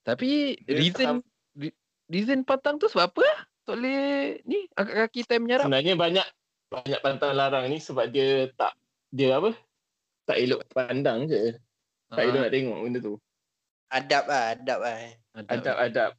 Tapi 0.02 0.58
Dia 0.62 0.74
reason 0.78 1.22
re- 1.54 1.78
reason 2.06 2.42
pantang 2.42 2.78
tu 2.78 2.86
sebab 2.86 3.10
apa? 3.10 3.22
lah? 3.22 3.38
Tak 3.66 3.74
boleh 3.82 4.02
ni 4.46 4.70
angkat 4.78 4.94
kaki 5.06 5.20
time 5.26 5.42
menyarap. 5.46 5.66
Sebenarnya 5.66 5.94
banyak 5.98 6.26
banyak 6.66 7.00
pantang 7.02 7.32
larang 7.34 7.66
ni 7.66 7.78
sebab 7.78 8.10
dia 8.10 8.50
tak 8.54 8.74
dia 9.10 9.38
apa? 9.38 9.54
Tak 10.26 10.36
elok 10.38 10.62
pandang 10.70 11.26
je. 11.26 11.54
Tak 12.10 12.22
elok 12.22 12.40
nak 12.46 12.52
tengok 12.54 12.78
benda 12.82 12.98
tu. 13.02 13.14
Adab 13.90 14.24
lah, 14.26 14.44
adab 14.54 14.78
lah. 14.82 14.94
Adab-adab. 15.46 16.10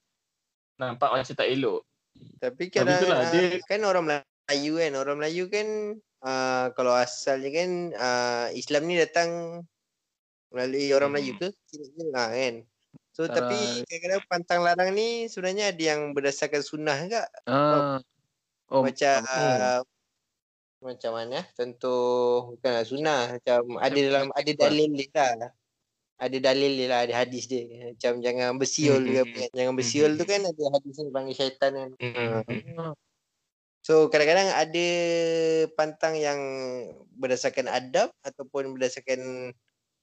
Nampak 0.79 1.09
macam 1.15 1.35
tak 1.35 1.47
elok. 1.47 1.83
Tapi 2.39 2.67
Tapi 2.67 2.73
kadang 2.73 2.99
itulah, 2.99 3.19
uh, 3.23 3.31
dia- 3.31 3.59
kan 3.67 3.81
orang 3.83 4.03
Melayu 4.03 4.36
kan, 4.79 4.91
orang 4.95 5.17
Melayu 5.19 5.51
kan 5.51 5.67
uh, 6.23 6.65
kalau 6.73 6.95
asalnya 6.95 7.51
kan 7.51 7.69
uh, 7.93 8.47
Islam 8.55 8.87
ni 8.87 8.95
datang 8.95 9.61
melalui 10.51 10.89
orang 10.95 11.11
Hmm. 11.11 11.19
Melayu 11.19 11.33
ke? 11.35 11.47
Kira-kira 11.67 12.07
lah 12.15 12.29
kan. 12.31 12.55
So 13.11 13.25
Tak 13.25 13.33
tapi 13.49 13.57
kadang-kadang 13.89 14.23
pantang 14.29 14.61
larang 14.61 14.93
ni 14.93 15.25
sebenarnya 15.25 15.73
ada 15.73 15.83
yang 15.83 16.13
berdasarkan 16.13 16.61
sunnah 16.61 16.97
juga. 17.01 17.25
Ah. 17.49 17.97
Oh, 18.67 18.83
macam 18.83 19.23
uh, 19.25 19.81
macam 20.83 21.11
mana? 21.15 21.41
Contoh 21.55 22.53
bukanlah 22.55 22.85
sunnah, 22.85 23.39
macam 23.39 23.79
ada 23.81 23.97
dalam 23.97 24.29
ada 24.35 24.51
dalil 24.53 24.91
dia 24.93 25.27
lah. 25.33 25.51
Ada 26.17 26.37
dalil 26.41 26.71
dia 26.77 26.87
lah, 26.89 26.99
ada 27.05 27.13
hadis 27.25 27.49
dia. 27.49 27.93
Macam 27.93 28.21
jangan 28.21 28.57
bersiul 28.57 29.01
ke 29.05 29.19
apa 29.21 29.35
kan. 29.37 29.51
Jangan 29.53 29.73
bersiul 29.73 30.11
tu 30.17 30.25
kan 30.29 30.41
ada 30.45 30.63
hadis 30.77 30.93
ni 31.01 31.09
panggil 31.09 31.35
syaitan 31.37 31.71
kan. 31.73 31.89
Hmm. 31.97 32.93
Ah. 33.77 33.85
So 33.85 33.93
kadang-kadang 34.09 34.49
ada 34.51 34.87
pantang 35.73 36.15
yang 36.17 36.39
berdasarkan 37.13 37.69
adab 37.69 38.11
ataupun 38.21 38.75
berdasarkan 38.75 39.53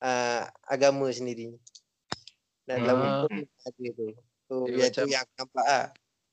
uh, 0.01 0.41
agama 0.65 1.11
sendiri. 1.11 1.53
Dan 2.65 2.81
dalam 2.83 2.99
Ah. 3.03 3.11
hukum 3.29 3.45
ada 3.45 3.87
tu. 3.93 4.07
So 4.45 4.55
Dia 4.65 4.89
yang 4.89 4.93
tu 4.93 5.01
macam- 5.05 5.11
yang 5.13 5.23
aku 5.23 5.35
nampak 5.37 5.65
lah. 5.69 5.85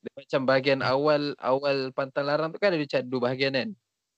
Dia 0.02 0.12
macam 0.18 0.42
bahagian 0.48 0.82
awal 0.82 1.22
awal 1.38 1.78
pantang 1.94 2.26
larang 2.26 2.50
tu 2.50 2.58
kan 2.58 2.74
ada 2.74 2.82
macam 2.82 3.02
dua 3.06 3.22
bahagian 3.22 3.54
kan. 3.54 3.70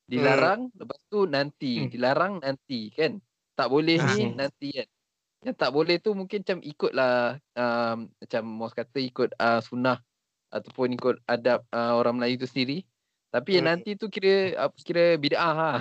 Dilarang 0.03 0.61
lepas 0.75 0.99
tu 1.07 1.25
nanti, 1.25 1.73
Hmm. 1.79 1.89
dilarang 1.89 2.33
nanti 2.39 2.91
kan. 2.91 3.17
Tak 3.53 3.67
boleh 3.67 3.97
ni 3.97 4.29
Hmm. 4.29 4.35
nanti 4.37 4.71
kan. 4.71 4.87
Yang 5.43 5.57
tak 5.59 5.71
boleh 5.75 5.99
tu 5.99 6.15
mungkin 6.15 6.39
macam 6.39 6.59
ikutlah 6.63 7.15
um, 7.53 7.97
macam 8.07 8.43
Mos 8.47 8.71
kata 8.71 8.95
ikut 8.95 9.35
uh, 9.35 9.59
sunnah 9.59 9.99
ataupun 10.47 10.95
ikut 10.95 11.19
adab 11.27 11.67
uh, 11.67 11.99
orang 11.99 12.15
Melayu 12.15 12.39
tu 12.39 12.47
sendiri. 12.47 12.87
Tapi 13.33 13.57
yang 13.57 13.65
nanti 13.65 13.97
tu 13.97 14.13
kira 14.13 14.69
apa 14.69 14.77
kira 14.77 15.17
bid'ah 15.17 15.53
ha. 15.57 15.71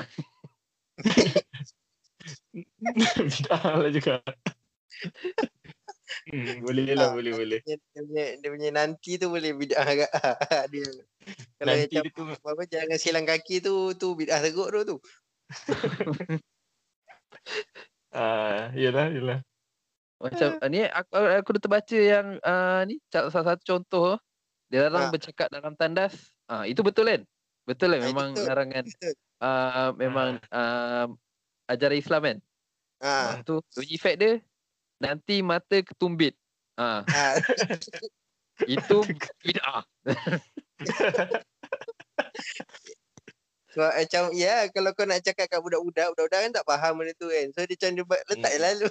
Bid'ah 3.28 3.76
lah 3.76 3.90
juga. 3.92 4.24
hmm, 6.32 6.64
boleh 6.64 6.96
lah, 6.96 7.12
Ah, 7.12 7.14
boleh, 7.14 7.32
boleh. 7.36 7.60
Dia, 7.60 7.76
dia, 7.76 8.02
punya, 8.08 8.24
dia 8.40 8.48
punya 8.48 8.70
nanti 8.72 9.20
tu 9.20 9.28
boleh 9.28 9.52
bid'ah 9.52 9.84
agak. 9.84 10.08
yang 10.72 10.96
kalau 11.60 11.76
Nanti 11.76 11.92
macam 11.92 12.02
dia 12.08 12.16
tu 12.16 12.24
apa 12.24 12.62
jangan 12.66 12.96
silang 12.96 13.28
kaki 13.28 13.60
tu 13.60 13.92
tu 14.00 14.16
bid'ah 14.16 14.40
teruk 14.40 14.72
tu 14.72 14.80
tu. 14.88 14.96
Ah, 18.12 18.72
yelah, 18.72 19.12
yelah. 19.12 19.38
Macam 20.22 20.48
uh, 20.56 20.68
ni 20.70 20.86
aku, 20.86 21.12
aku 21.18 21.48
dah 21.58 21.62
terbaca 21.66 21.98
yang 21.98 22.26
uh, 22.40 22.80
ni 22.86 23.02
salah 23.10 23.32
satu 23.32 23.76
contoh 23.76 24.16
dilarang 24.70 25.08
Ah. 25.08 25.10
bercakap 25.12 25.48
dalam 25.52 25.74
tandas. 25.76 26.32
Ah 26.46 26.64
itu 26.64 26.80
betul 26.80 27.10
kan? 27.10 27.22
Betul 27.62 27.94
kan 27.94 28.00
Ah, 28.02 28.06
memang 28.10 28.28
betul. 28.34 28.46
larangan 28.50 28.84
Betul. 28.86 29.14
uh, 29.38 29.88
memang 29.94 30.28
uh, 30.50 31.06
ajaran 31.70 31.98
Islam 31.98 32.22
kan. 32.22 32.38
Ha. 33.02 33.10
Ah 33.10 33.32
tu 33.42 33.58
bunyi 33.74 33.94
efek 33.98 34.14
dia 34.18 34.32
nanti 34.98 35.42
mata 35.42 35.78
ketumbit. 35.82 36.34
Ah 36.74 37.02
ha. 37.06 37.38
itu 38.70 38.98
bid'ah. 39.42 39.82
Sebab 43.72 43.88
macam 43.88 44.22
ya 44.36 44.68
kalau 44.68 44.92
kau 44.92 45.08
nak 45.08 45.24
cakap 45.24 45.48
kat 45.48 45.60
budak-budak, 45.64 46.12
budak-budak 46.12 46.40
kan 46.44 46.52
tak 46.52 46.66
faham 46.68 46.92
benda 47.00 47.16
tu 47.16 47.32
kan. 47.32 47.48
So 47.56 47.64
dia 47.64 47.72
macam 47.80 47.90
dia 47.96 48.04
letak 48.28 48.52
Hmm. 48.52 48.62
lalu. 48.68 48.88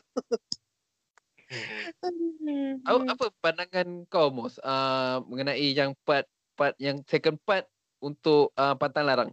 Apa, 2.88 3.02
apa 3.14 3.26
pandangan 3.44 3.88
kau 4.10 4.32
Mos 4.34 4.58
uh, 4.64 5.20
mengenai 5.28 5.76
yang 5.76 5.94
part 6.08 6.26
part 6.56 6.74
yang 6.82 7.04
second 7.06 7.38
part 7.44 7.68
untuk 8.02 8.52
uh, 8.58 8.76
pantang 8.76 9.06
larang? 9.08 9.32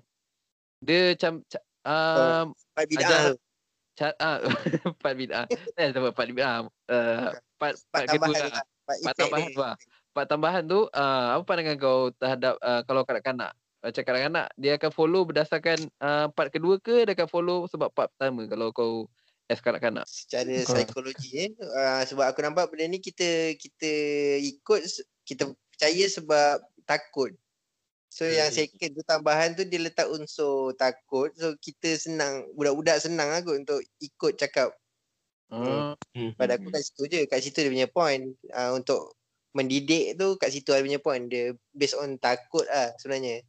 Dia 0.79 1.17
macam 1.17 1.43
ca- 1.49 1.67
uh, 1.83 2.45
bid'ah 2.87 3.35
Ajar-. 3.35 3.37
Cat 3.99 4.15
ah 4.23 4.39
part 5.03 5.19
bid'ah. 5.19 5.51
Eh 5.75 5.91
tak 5.91 5.99
apa 5.99 6.15
part 6.15 6.31
bid'ah. 6.31 6.71
Uh, 6.87 7.35
part 7.59 7.75
Part 7.91 8.07
part 8.07 8.07
kedua 8.07 8.31
tambahan 8.31 8.39
lah. 8.39 8.47
tu 8.47 8.55
lah. 8.55 8.65
Part 8.87 8.99
Part 9.03 9.03
effect 9.03 9.19
tambahan 9.19 9.49
tu 9.51 9.59
lah. 9.59 9.75
Part 10.15 10.27
tambahan 10.31 10.63
tu 10.63 10.81
uh, 10.87 11.27
apa 11.35 11.43
pandangan 11.43 11.77
kau 11.83 12.01
terhadap 12.15 12.55
uh, 12.63 12.81
kalau 12.87 13.03
kanak-kanak? 13.03 13.53
Macam 13.83 14.03
kanak-kanak 14.07 14.47
dia 14.55 14.73
akan 14.79 14.91
follow 14.95 15.23
berdasarkan 15.27 15.79
uh, 15.99 16.27
part 16.31 16.55
kedua 16.55 16.79
ke 16.79 17.03
dia 17.11 17.15
akan 17.19 17.27
follow 17.27 17.67
sebab 17.67 17.91
part 17.91 18.07
pertama 18.15 18.47
kalau 18.47 18.71
kau 18.71 18.93
as 19.51 19.59
kanak-kanak? 19.59 20.07
secara 20.07 20.63
Kau- 20.63 20.79
psikologi 20.79 21.31
eh 21.35 21.51
uh, 21.59 22.03
sebab 22.07 22.31
aku 22.31 22.39
nampak 22.47 22.71
benda 22.71 22.87
ni 22.87 23.03
kita 23.03 23.59
kita 23.59 23.93
ikut 24.47 24.83
kita 25.27 25.51
percaya 25.75 26.05
sebab 26.07 26.63
takut 26.87 27.35
so 28.09 28.25
yang 28.25 28.49
Hmm. 28.49 28.57
second 28.57 28.91
tu 28.97 29.03
tambahan 29.05 29.53
tu 29.55 29.63
dia 29.69 29.81
letak 29.81 30.09
unsur 30.11 30.73
takut 30.77 31.31
so 31.37 31.53
kita 31.61 31.95
senang 31.97 32.49
budak-budak 32.57 32.99
senang 33.01 33.29
lah 33.31 33.41
kot 33.45 33.57
untuk 33.61 33.81
ikut 34.01 34.35
cakap 34.37 34.73
Hmm. 35.49 35.97
pada 36.37 36.61
aku 36.61 36.69
kat 36.69 36.85
situ 36.85 37.03
je 37.09 37.21
kat 37.25 37.41
situ 37.41 37.59
dia 37.65 37.73
punya 37.73 37.89
point 37.89 38.25
uh, 38.53 38.77
untuk 38.77 39.17
mendidik 39.57 40.21
tu 40.21 40.37
kat 40.37 40.53
situ 40.53 40.77
ada 40.77 40.85
punya 40.85 41.01
point 41.01 41.25
dia 41.25 41.57
based 41.73 41.97
on 41.97 42.21
takut 42.21 42.69
lah 42.69 42.93
sebenarnya 43.01 43.41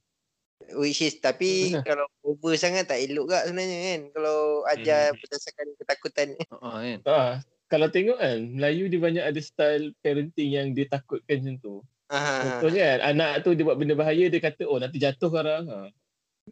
which 0.80 1.04
is 1.04 1.20
tapi 1.20 1.76
Betul. 1.76 1.84
kalau 1.84 2.08
over 2.24 2.56
sangat 2.56 2.88
tak 2.88 3.00
elok 3.04 3.32
gak 3.32 3.44
sebenarnya 3.52 3.78
kan 3.84 4.02
kalau 4.16 4.40
ajar 4.72 5.12
Hmm. 5.12 5.20
berdasarkan 5.20 5.68
ketakutan 5.76 6.28
Uh, 6.52 6.80
kan. 6.84 7.00
Ah, 7.06 7.34
kalau 7.70 7.88
tengok 7.92 8.18
kan, 8.18 8.40
Melayu 8.50 8.90
dia 8.90 8.98
banyak 8.98 9.24
ada 9.24 9.40
style 9.44 9.94
parenting 10.02 10.50
yang 10.56 10.68
dia 10.74 10.88
takutkan 10.90 11.40
macam 11.44 11.56
tu. 11.62 11.76
Contohnya 12.10 12.86
kan, 12.98 13.00
anak 13.14 13.32
tu 13.46 13.54
dia 13.54 13.64
buat 13.64 13.78
benda 13.78 13.94
bahaya, 13.94 14.26
dia 14.28 14.42
kata, 14.42 14.66
oh 14.66 14.82
nanti 14.82 14.98
jatuh 14.98 15.30
sekarang. 15.30 15.64
Ha, 15.70 15.78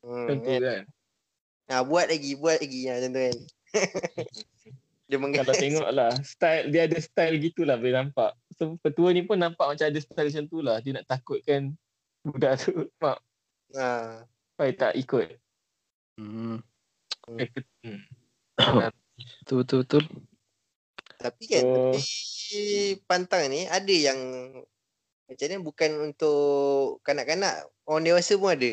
hmm, 0.06 0.26
contoh 0.30 0.54
kan? 0.54 0.62
kan. 0.62 0.84
Ah, 1.68 1.82
buat 1.84 2.06
lagi, 2.08 2.32
buat 2.38 2.62
lagi 2.62 2.82
ha, 2.88 3.02
macam 3.02 3.12
tu 3.12 3.22
kan. 3.26 3.38
dia 5.10 5.18
menggas. 5.18 5.44
Kalau 5.48 5.56
tengok 5.58 5.90
lah, 5.90 6.12
style, 6.22 6.66
dia 6.70 6.86
ada 6.86 6.98
style 7.02 7.36
gitulah 7.42 7.76
boleh 7.80 7.96
nampak. 7.96 8.32
So, 8.54 8.78
petua 8.80 9.16
ni 9.16 9.26
pun 9.26 9.42
nampak 9.42 9.66
macam 9.66 9.86
ada 9.90 10.00
style 10.00 10.30
macam 10.30 10.46
tu 10.46 10.60
lah. 10.62 10.78
Dia 10.84 11.02
nak 11.02 11.08
takutkan 11.10 11.74
budak 12.22 12.62
tu, 12.62 12.86
mak, 13.04 13.18
Ha. 13.76 14.24
supaya 14.56 14.72
tak 14.78 14.94
ikut. 14.96 15.28
Hmm. 16.18 16.64
Eh, 17.36 17.50
hmm. 17.84 18.02
Betul 19.44 19.66
betul 19.66 19.80
betul. 19.84 20.04
Tapi 21.18 21.44
kan, 21.50 21.64
Oh. 21.66 21.90
tapi 21.90 23.02
pantang 23.10 23.50
ni 23.50 23.66
ada 23.66 23.90
yang 23.90 24.20
macam 25.28 25.46
ni 25.46 25.58
bukan 25.60 25.92
untuk 26.02 26.40
kanak-kanak, 27.04 27.56
orang 27.84 28.04
dewasa 28.04 28.34
pun 28.34 28.52
ada. 28.52 28.72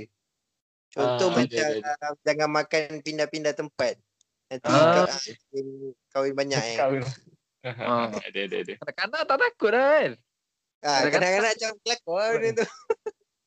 Contoh 0.89 1.29
Ah, 1.29 1.35
ada, 1.35 1.39
macam 1.43 1.67
ada, 1.83 2.09
jangan 2.23 2.49
makan 2.49 2.83
pindah-pindah 3.03 3.53
tempat. 3.53 3.99
Nanti 4.47 4.71
Ah. 4.71 5.11
kahwin, 5.11 5.67
kahwin 6.09 6.33
banyak 6.33 6.63
eh. 6.63 6.79
Kahwin. 6.79 7.03
Ah. 7.65 8.13
ada, 8.13 8.39
ada, 8.39 8.57
ada. 8.61 8.75
Kanak-kanak 8.77 9.21
tak 9.25 9.39
takut 9.41 9.73
lah 9.73 9.87
kan? 9.89 10.11
Ah, 10.85 11.01
kanak-kanak 11.09 11.51
macam 11.51 11.71
kelakar 11.81 12.29
benda 12.37 12.51
tu. 12.55 12.67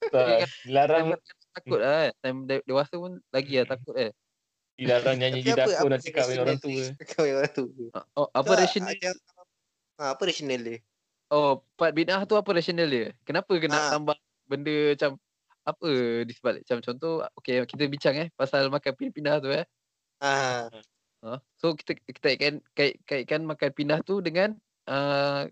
Tak, 0.07 0.27
dilarang, 0.65 1.05
takut 1.53 1.79
lah 1.79 1.93
kan? 1.93 2.11
Time 2.19 2.39
de- 2.43 2.65
dewasa 2.65 2.93
pun 2.97 3.21
lagi 3.29 3.53
lah 3.61 3.67
takut 3.67 3.95
eh. 3.95 4.11
dilarang 4.73 5.17
nyanyi 5.17 5.41
di 5.41 5.49
apa- 5.53 5.69
dapur 5.69 5.89
apa 5.89 5.89
nanti 5.89 6.09
kahwin 6.11 6.37
orang 6.37 6.59
tua. 6.59 6.83
Kahwin 7.13 7.33
orang 7.39 7.53
tua. 7.53 7.69
Oh, 8.13 8.27
apa 8.29 8.51
Tak, 8.51 8.57
rasional? 8.61 8.93
ada- 8.93 9.21
Ah, 9.97 10.09
apa 10.13 10.21
rasional 10.21 10.61
dia? 10.61 10.77
Oh, 11.27 11.59
part 11.75 11.91
bid'ah 11.91 12.23
tu 12.23 12.39
apa 12.39 12.49
rasional 12.55 12.87
dia? 12.87 13.11
Kenapa 13.27 13.51
kena 13.59 13.75
Ah. 13.75 13.91
tambah 13.91 14.15
benda 14.47 14.95
macam 14.95 15.19
apa 15.67 15.89
di 16.23 16.31
sebalik 16.31 16.63
macam 16.63 16.79
contoh 16.79 17.27
okey 17.43 17.59
kita 17.67 17.83
bincang 17.91 18.15
eh 18.15 18.27
pasal 18.31 18.71
makan 18.71 18.95
pindah-pindah 18.95 19.35
tu 19.43 19.51
eh. 19.51 19.67
Ah, 20.23 20.71
Ha? 21.19 21.43
So 21.59 21.75
kita 21.75 21.97
kita 21.99 22.23
kaitkan 22.23 22.55
kait, 22.71 23.01
kaitkan 23.03 23.43
makan 23.43 23.73
pindah 23.75 23.99
tu 24.05 24.23
dengan 24.23 24.55
uh, 24.87 25.49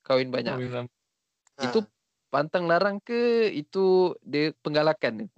kahwin 0.00 0.32
banyak. 0.32 0.56
Kahwin 0.56 0.72
ram- 0.72 0.94
Itu 1.60 1.84
ah. 1.84 1.86
pantang 2.30 2.64
larang 2.64 2.96
ke 3.02 3.52
itu 3.52 4.16
dia 4.24 4.56
penggalakan? 4.64 5.28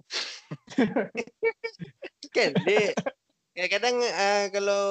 kan 2.35 2.49
dia 2.63 2.95
kadang-kadang 3.51 3.95
uh, 3.99 4.45
kalau 4.55 4.85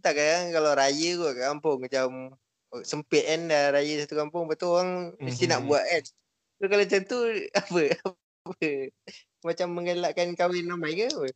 tak 0.00 0.16
kan 0.16 0.48
kalau 0.48 0.72
raya 0.72 1.10
kot 1.20 1.32
kat 1.36 1.44
kampung 1.44 1.78
macam 1.84 2.08
sempit 2.82 3.26
kan 3.26 3.50
dah 3.50 3.74
raya 3.74 3.94
satu 4.00 4.14
kampung 4.14 4.46
betul 4.46 4.78
orang 4.78 5.14
mesti 5.18 5.44
nak 5.46 5.62
Mhm. 5.62 5.68
buat 5.68 5.84
kan. 5.84 6.02
So 6.56 6.64
kalau 6.66 6.82
macam 6.84 7.00
tu 7.04 7.18
apa? 7.60 7.80
apa? 8.46 8.68
Macam 9.40 9.66
menggalakkan 9.72 10.28
kahwin 10.34 10.68
ramai 10.68 10.94
ke 10.94 11.08
apa? 11.08 11.28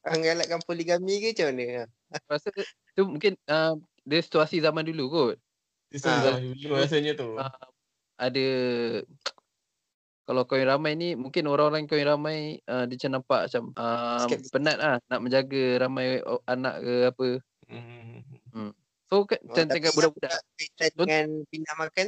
Ah, 0.00 0.16
Menggalakkan 0.16 0.60
poligami 0.64 1.20
ke 1.20 1.34
macam 1.34 1.46
mana? 1.52 1.84
Rasa 2.26 2.48
tu 2.94 3.02
mungkin 3.04 3.34
uh, 3.46 3.74
dia 4.04 4.20
situasi 4.20 4.58
zaman 4.58 4.86
dulu 4.86 5.04
kot. 5.08 5.36
Itu 5.90 6.06
Ah. 6.06 6.22
zaman 6.22 6.54
dulu 6.54 6.74
rasanya 6.76 7.12
tu. 7.14 7.34
Ah. 7.36 7.52
Ada 8.20 8.46
kalau 10.24 10.46
kahwin 10.46 10.68
ramai 10.68 10.92
ni 10.94 11.18
mungkin 11.18 11.50
orang-orang 11.50 11.90
kahwin 11.90 12.06
ramai 12.06 12.38
uh, 12.70 12.86
dia 12.86 12.94
macam 12.94 13.12
nampak 13.18 13.40
macam 13.50 13.64
uh, 13.74 14.22
penat 14.52 14.76
lah 14.78 14.96
nak 15.10 15.20
menjaga 15.20 15.62
ramai 15.82 16.22
anak 16.46 16.74
ke 16.78 16.94
apa. 17.10 17.28
Hmm. 17.66 18.70
So 19.10 19.26
kan 19.26 19.42
Oh, 19.42 19.46
macam 19.50 19.64
tapi 19.66 19.74
tengok 19.74 19.92
budak-budak 19.98 20.38
Kaitan 20.78 20.90
dengan 20.94 21.26
pindah 21.50 21.74
makan? 21.76 22.06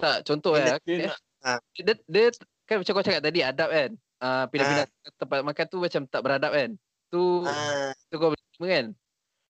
tak 0.00 0.24
contoh 0.24 0.56
eh, 0.56 0.64
Dia 0.64 0.94
eh, 0.96 1.10
nak 1.44 1.60
dia, 1.76 1.94
dia 2.08 2.26
kan 2.64 2.80
macam 2.80 2.92
kau 2.94 3.04
cakap 3.04 3.20
tadi 3.20 3.40
adab 3.42 3.68
kan. 3.68 3.90
Uh, 4.20 4.44
pindah-pindah 4.48 4.86
tempat 5.18 5.38
makan 5.42 5.64
tu 5.68 5.78
macam 5.82 6.02
tak 6.08 6.20
beradab 6.22 6.52
kan. 6.54 6.70
Tu 7.10 7.22
Ah, 7.44 7.90
tu 8.08 8.16
kau 8.16 8.30
boleh 8.32 8.44
terima 8.54 8.66
kan. 8.70 8.86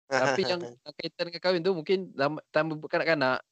Tapi 0.09 0.41
ah, 0.41 0.49
yang 0.57 0.61
kaitan 0.97 1.25
dengan 1.29 1.43
kahwin 1.43 1.61
tu 1.61 1.73
mungkin 1.77 1.99
lama- 2.17 2.45
time 2.49 2.79
kanak-kanak 2.87 3.45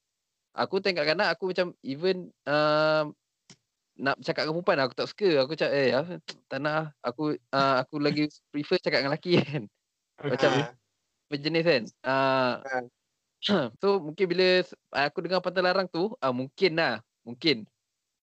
aku 0.57 0.81
tengok 0.81 1.05
kanak 1.05 1.27
aku 1.37 1.53
macam 1.53 1.67
even 1.85 2.33
uh, 2.49 3.05
nak 3.97 4.17
cakap 4.21 4.45
dengan 4.45 4.61
perempuan 4.61 4.79
aku 4.81 4.93
tak 4.97 5.07
suka. 5.09 5.29
Aku 5.45 5.53
cakap 5.53 5.73
eh 5.77 5.89
tak 6.49 6.59
nak 6.61 6.73
lah. 6.73 6.87
aku 7.05 7.37
uh, 7.37 7.75
aku 7.81 8.01
lagi 8.01 8.25
prefer 8.53 8.81
cakap 8.81 9.05
dengan 9.05 9.13
lelaki 9.13 9.37
kan. 9.37 9.63
Macam 10.17 10.51
ah, 10.53 10.73
berjenis 11.31 11.65
kan. 11.65 11.83
Uh, 13.37 13.69
so 13.77 14.01
mungkin 14.01 14.25
bila 14.25 14.65
aku 14.97 15.21
dengar 15.21 15.45
pantai 15.45 15.61
larang 15.61 15.85
tu 15.85 16.09
uh, 16.17 16.33
mungkin 16.33 16.73
lah 16.73 17.05
mungkin 17.21 17.69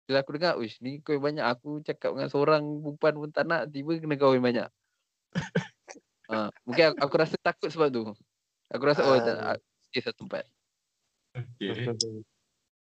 bila 0.08 0.24
aku 0.24 0.34
dengar 0.34 0.56
uish 0.56 0.80
ni 0.80 1.04
kau 1.04 1.20
banyak 1.20 1.44
aku 1.44 1.84
cakap 1.84 2.16
dengan 2.16 2.32
seorang 2.32 2.64
perempuan 2.80 3.14
pun 3.20 3.30
tak 3.30 3.44
nak 3.44 3.68
tiba 3.68 4.00
kena 4.00 4.16
kahwin 4.16 4.40
banyak. 4.40 4.68
uh, 6.32 6.48
mungkin 6.66 6.96
aku, 6.96 6.98
aku 7.06 7.14
rasa 7.20 7.36
takut 7.38 7.68
sebab 7.68 7.88
tu. 7.92 8.02
Aku 8.72 8.82
rasa 8.88 9.04
oh 9.04 9.20
tak 9.20 9.36
Ah. 9.36 9.54
nak 9.54 9.56
stay 9.92 10.00
satu 10.00 10.24
tempat. 10.24 10.48
Okay. 11.36 11.92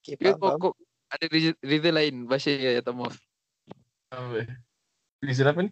Okay, 0.06 0.34
kau, 0.38 0.58
kau 0.58 0.72
ada 1.10 1.26
reason, 1.30 1.94
lain 1.94 2.26
Bashir 2.26 2.58
ya 2.58 2.82
tak 2.82 2.94
mau. 2.94 3.10
Apa? 4.10 4.50
Reason 5.22 5.46
apa 5.46 5.60
ni? 5.66 5.72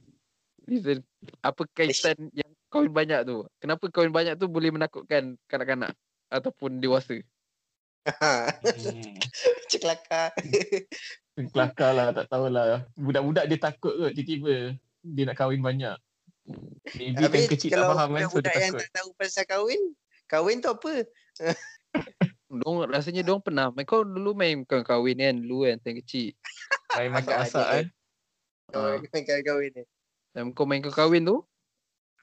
Reason 0.69 1.01
apa 1.41 1.61
kaitan 1.73 2.29
yang 2.33 2.52
kahwin 2.73 2.89
banyak 2.89 3.21
tu? 3.29 3.45
Kenapa 3.61 3.85
kahwin 3.93 4.09
banyak 4.09 4.33
tu 4.41 4.49
boleh 4.49 4.73
menakutkan 4.73 5.37
kanak-kanak 5.45 5.93
ataupun 6.33 6.81
dewasa? 6.81 7.21
Macam 9.63 9.79
kelakar. 9.79 10.33
Kelakar 11.53 11.91
lah, 11.93 12.07
tak 12.13 12.25
tahulah. 12.29 12.85
Budak-budak 12.97 13.45
dia 13.49 13.57
takut 13.57 13.93
kot 13.93 14.11
tiba-tiba 14.13 14.77
dia 15.01 15.23
nak 15.29 15.37
kahwin 15.37 15.61
banyak. 15.61 15.97
Maybe 16.97 17.23
Habis 17.23 17.47
kecil 17.47 17.73
tak 17.73 17.89
faham 17.89 18.09
kan, 18.13 18.27
so 18.29 18.37
dia 18.41 18.53
budak-budak 18.53 18.53
yang 18.53 18.73
takut. 18.73 18.81
tak 18.81 18.91
tahu 18.93 19.09
pasal 19.17 19.43
kahwin, 19.47 19.81
kahwin 20.29 20.57
tu 20.61 20.69
apa? 20.73 20.93
Dong 22.61 22.85
rasanya 22.85 23.25
dong 23.25 23.41
pernah. 23.41 23.73
Main 23.73 23.85
kau 23.89 24.05
dulu 24.05 24.37
main 24.37 24.61
bukan 24.61 24.85
kahwin 24.85 25.17
kan 25.17 25.35
dulu 25.41 25.65
kan 25.65 25.81
time 25.81 25.97
kecil. 26.05 26.37
Main 26.93 27.09
masak-masak 27.09 27.65
Agak 27.65 27.65
kan. 27.73 27.85
Ah. 28.77 28.97
Kahwin 29.01 29.41
kahwin 29.41 29.71
ni. 29.73 29.83
Time 30.37 30.49
kau 30.53 30.65
main 30.69 30.85
kau 30.85 30.93
kahwin 30.93 31.25
tu 31.25 31.41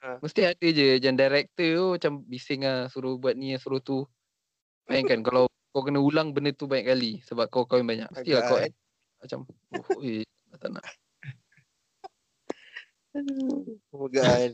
Ha. 0.01 0.17
Mesti 0.17 0.49
ada 0.49 0.65
je 0.65 0.97
Yang 0.97 1.13
director 1.13 1.69
tu 1.77 1.85
Macam 1.93 2.13
bising 2.25 2.65
lah 2.65 2.89
Suruh 2.89 3.21
buat 3.21 3.37
ni 3.37 3.53
Suruh 3.61 3.85
tu 3.85 4.01
Bayangkan 4.89 5.21
kalau 5.29 5.45
Kau 5.69 5.85
kena 5.85 6.01
ulang 6.01 6.33
benda 6.33 6.49
tu 6.57 6.65
banyak 6.65 6.89
kali 6.89 7.11
Sebab 7.21 7.53
kau 7.53 7.69
kahwin 7.69 7.85
banyak 7.85 8.09
Mestilah 8.09 8.49
kau 8.49 8.57
Agak, 8.57 8.73
Macam 9.21 9.39
oh, 9.77 10.01
eh, 10.01 10.25
Tak 10.57 10.73
nak 10.73 10.81
Moga 13.91 14.23
kan. 14.23 14.51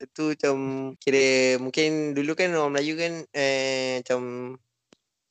Itu 0.00 0.32
macam 0.36 0.56
kira 0.96 1.56
mungkin 1.60 2.16
dulu 2.16 2.32
kan 2.36 2.52
orang 2.52 2.76
Melayu 2.76 2.96
kan 2.96 3.24
eh 3.36 4.00
macam 4.00 4.20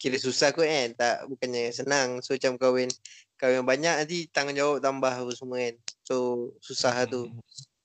kira 0.01 0.17
susah 0.17 0.53
kot 0.53 0.65
kan. 0.65 0.89
Tak 0.97 1.29
bukannya 1.29 1.73
senang. 1.73 2.21
So 2.25 2.33
macam 2.33 2.57
kahwin 2.57 2.89
kahwin 3.37 3.65
banyak 3.65 4.05
nanti 4.05 4.25
tanggungjawab 4.33 4.81
tambah 4.81 5.13
apa 5.13 5.31
semua 5.33 5.61
kan. 5.61 5.75
So 6.05 6.15
susah 6.61 6.93
lah 6.93 7.05
tu. 7.05 7.29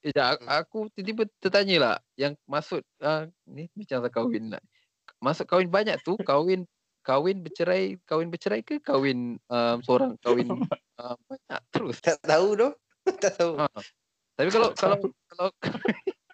Eh, 0.05 0.12
jap, 0.12 0.37
aku, 0.37 0.45
aku 0.45 0.79
tiba-tiba 0.93 1.25
tertanya 1.40 1.77
lah 1.81 1.97
Yang 2.21 2.37
maksud 2.45 2.83
uh, 3.01 3.25
Ni 3.49 3.73
macam 3.73 4.05
tak 4.05 4.12
kahwin 4.12 4.45
lah 4.53 4.62
Maksud 5.25 5.49
kahwin 5.49 5.73
banyak 5.73 5.97
tu 6.05 6.21
Kahwin 6.21 6.69
Kahwin 7.01 7.40
bercerai 7.40 7.97
Kahwin 8.05 8.29
bercerai 8.29 8.61
ke 8.61 8.85
Kahwin 8.85 9.40
um, 9.49 9.77
Seorang 9.81 10.21
Kahwin 10.21 10.61
uh, 11.01 11.17
Banyak 11.25 11.61
terus 11.73 12.05
Tak 12.05 12.21
tahu 12.21 12.53
tu. 12.53 12.69
tak 13.25 13.33
tahu. 13.40 13.57
ha. 13.57 13.69
Tapi 14.37 14.49
kalau 14.53 14.69
Kalau 14.77 14.97
Kalau 15.09 15.49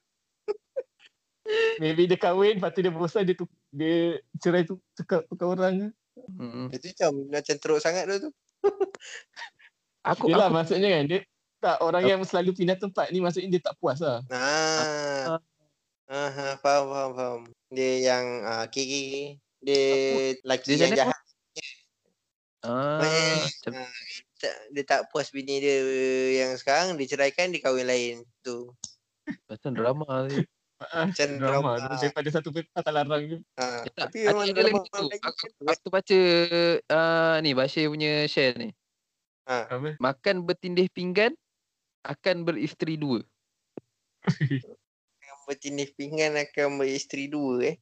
Maybe 1.83 2.07
dia 2.07 2.19
kahwin, 2.21 2.63
lepas 2.63 2.71
tu 2.71 2.81
dia 2.85 2.93
bosan, 2.95 3.27
dia, 3.27 3.35
tu, 3.35 3.47
dia 3.75 4.23
cerai 4.39 4.63
tu 4.63 4.79
tukar, 4.95 5.27
tukar 5.27 5.51
orang 5.51 5.75
ke. 5.83 5.89
hmm, 6.39 6.67
Itu 6.71 6.87
macam 6.95 7.13
macam 7.27 7.55
teruk 7.59 7.81
sangat 7.83 8.05
tu 8.07 8.17
tu. 8.29 8.31
Aku 10.07 10.31
Yelah 10.31 10.49
aku, 10.49 10.57
maksudnya 10.57 10.89
kan, 10.95 11.05
dia 11.11 11.21
tak 11.61 11.77
orang 11.79 12.03
yang 12.03 12.21
selalu 12.25 12.57
pindah 12.57 12.75
tempat 12.75 13.13
ni 13.13 13.21
maksudnya 13.21 13.53
dia 13.53 13.63
tak 13.63 13.77
puas 13.77 14.01
lah. 14.01 14.25
Ah. 14.29 15.37
Ah, 16.11 16.27
ah, 16.27 16.53
faham 16.59 16.85
faham 16.89 17.11
faham. 17.15 17.41
Dia 17.71 17.91
yang 18.11 18.25
ah 18.43 18.67
okay, 18.67 18.83
okay, 18.83 19.03
okay. 19.07 19.27
Dia 19.61 19.83
lelaki 20.43 20.67
Dia 20.67 20.75
yang 20.75 20.81
macam 20.89 20.99
jahat. 20.99 21.21
ah, 22.63 23.01
Eh, 23.01 23.37
macam, 23.39 23.73
ah, 23.79 23.93
tak, 24.37 24.55
dia 24.73 24.83
tak 24.83 25.01
puas 25.09 25.29
bini 25.29 25.61
dia 25.61 25.77
yang 26.35 26.53
sekarang 26.57 26.97
dia 26.97 27.07
ceraikan 27.07 27.53
dia 27.53 27.61
kahwin 27.61 27.87
lain 27.87 28.15
tu. 28.41 28.73
macam 29.47 29.71
drama 29.71 30.27
ni. 30.27 30.43
Ah, 30.81 31.05
Macam 31.07 31.29
drama 31.37 31.77
drama. 31.77 32.01
daripada 32.01 32.29
satu 32.33 32.49
patah 32.51 32.89
larang 32.91 33.23
tu. 33.29 33.39
Ha, 33.55 33.85
Eh, 33.85 33.93
tak, 33.93 34.09
tapi 34.09 34.19
memang 34.25 34.43
lagi 34.43 34.53
drama 34.57 34.79
satu. 34.83 35.05
Melayu 35.05 35.21
Aku, 35.21 35.45
kan 35.45 35.69
aku 35.69 35.87
baca 35.93 36.19
uh, 36.89 37.35
ni 37.45 37.51
Bashir 37.53 37.87
punya 37.87 38.25
share 38.27 38.57
ni. 38.57 38.73
Apa? 39.45 40.01
Makan 40.01 40.43
bertindih 40.43 40.89
pinggan 40.89 41.37
akan 42.05 42.37
beristeri 42.47 42.97
dua. 42.97 43.21
yang 45.25 45.39
bertindih 45.49 45.89
pinggan 45.97 46.37
akan 46.37 46.81
beristeri 46.81 47.29
dua 47.29 47.75
eh. 47.75 47.77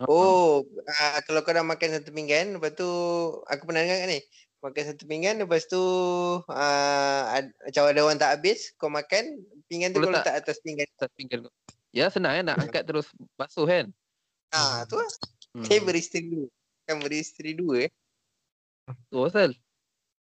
Ha, 0.00 0.08
Oh, 0.08 0.64
uh, 0.64 1.18
kalau 1.28 1.44
kau 1.44 1.52
dah 1.52 1.60
makan 1.60 2.00
satu 2.00 2.08
pinggan, 2.08 2.56
lepas 2.56 2.72
tu 2.72 2.88
aku 3.44 3.68
pernah 3.68 3.84
dengar 3.84 4.00
kat 4.00 4.08
ni. 4.08 4.20
Makan 4.60 4.84
satu 4.92 5.04
pinggan, 5.04 5.36
lepas 5.44 5.64
tu 5.68 5.82
uh, 6.40 7.22
ad, 7.36 7.52
macam 7.52 7.82
ada 7.84 8.00
orang 8.00 8.20
tak 8.20 8.32
habis, 8.40 8.72
kau 8.80 8.88
makan, 8.88 9.44
pinggan 9.68 9.92
tu 9.92 10.00
Kau 10.00 10.08
letak. 10.08 10.24
letak 10.24 10.34
atas 10.40 10.56
pinggan. 10.64 10.88
atas 10.96 11.10
pinggan 11.16 11.38
kau. 11.44 11.52
Ya 11.90 12.06
senang 12.08 12.32
kan 12.38 12.44
nak 12.48 12.58
angkat 12.64 12.82
terus 12.86 13.12
basuh 13.36 13.66
kan. 13.68 13.92
Ah, 14.54 14.86
tu 14.88 14.96
lah. 14.96 15.10
Hmm. 15.52 15.66
Okay, 15.66 15.82
beristeri 15.82 16.26
dua. 16.28 16.48
Kan 16.86 16.96
beristeri 17.02 17.52
dua 17.52 17.74
eh. 17.86 17.90
Tu 19.10 19.16
pasal. 19.18 19.52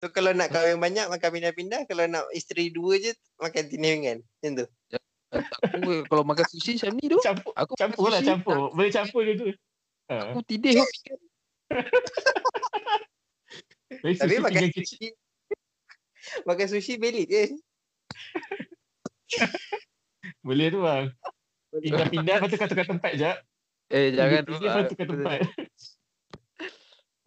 So 0.05 0.13
kalau 0.13 0.37
nak 0.37 0.53
kahwin 0.53 0.77
banyak, 0.85 1.09
makan 1.09 1.33
pindah-pindah. 1.33 1.89
Kalau 1.89 2.05
nak 2.05 2.29
isteri 2.37 2.69
dua 2.69 3.01
je, 3.01 3.17
makan 3.41 3.73
tindih 3.73 3.97
pinggan. 3.97 4.19
Macam 4.21 4.53
tu. 4.61 4.67
Aku 5.33 6.05
kalau 6.13 6.29
makan 6.29 6.45
sushi 6.45 6.77
macam 6.77 6.93
ni 7.01 7.09
tu, 7.09 7.17
Campur, 7.25 7.57
aku 7.57 7.73
campur 7.73 8.13
lah 8.13 8.21
sushi, 8.21 8.29
campur. 8.29 8.69
Boleh 8.77 8.93
campur 8.93 9.25
dia 9.25 9.35
tu. 9.41 9.49
Ha. 10.13 10.37
Aku 10.37 10.45
tidih 10.45 10.77
kau 10.77 10.85
pinggan. 10.85 11.19
Tapi 14.21 14.35
makan 14.45 14.69
sushi, 14.77 15.17
makan 16.45 16.67
sushi 16.69 17.01
belit 17.01 17.25
je. 17.25 17.45
Boleh 20.45 20.69
tu 20.69 20.85
bang. 20.85 21.09
Pindah-pindah 21.81 22.45
lepas 22.45 22.49
tu 22.53 22.57
kau 22.61 22.69
tukar 22.69 22.85
tempat 22.85 23.13
je. 23.17 23.33
Eh 23.89 24.13
jangan 24.13 24.53
lepas 24.53 24.85
tu 24.85 24.93
tukar 24.93 25.09
tempat. 25.09 25.41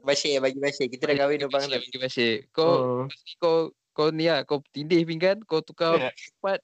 Bashir 0.07 0.39
bagi 0.39 0.59
Bashir. 0.63 0.87
Kita 0.87 1.11
dah 1.11 1.15
kahwin 1.19 1.43
dah 1.43 1.49
bang. 1.51 1.67
Bagi 1.67 1.99
Bashir. 1.99 2.47
Kau 2.55 3.03
Oh. 3.03 3.03
kau 3.43 3.57
kau 3.91 4.07
ni 4.15 4.31
lah, 4.31 4.47
kau 4.47 4.63
tindih 4.71 5.03
pinggan, 5.03 5.43
kau 5.43 5.59
tukar 5.59 5.99
Ya. 5.99 6.09
tempat, 6.15 6.63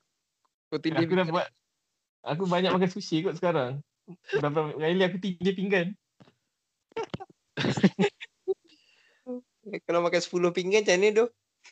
kau 0.72 0.80
tindih 0.80 1.04
Aku 1.04 1.14
dah 1.20 1.28
pinggan. 1.28 1.36
buat 1.36 1.48
Aku 2.24 2.48
banyak 2.48 2.72
makan 2.72 2.88
sushi 2.88 3.20
kot 3.20 3.36
sekarang. 3.36 3.84
Berapa 4.40 4.72
kali 4.80 5.04
aku 5.04 5.20
tindir 5.20 5.52
pinggan. 5.52 5.92
Kalau 9.88 10.00
makan 10.04 10.22
10 10.24 10.52
pinggan 10.56 10.84
macam 10.84 10.96
ni 11.00 11.10
tu. 11.12 11.26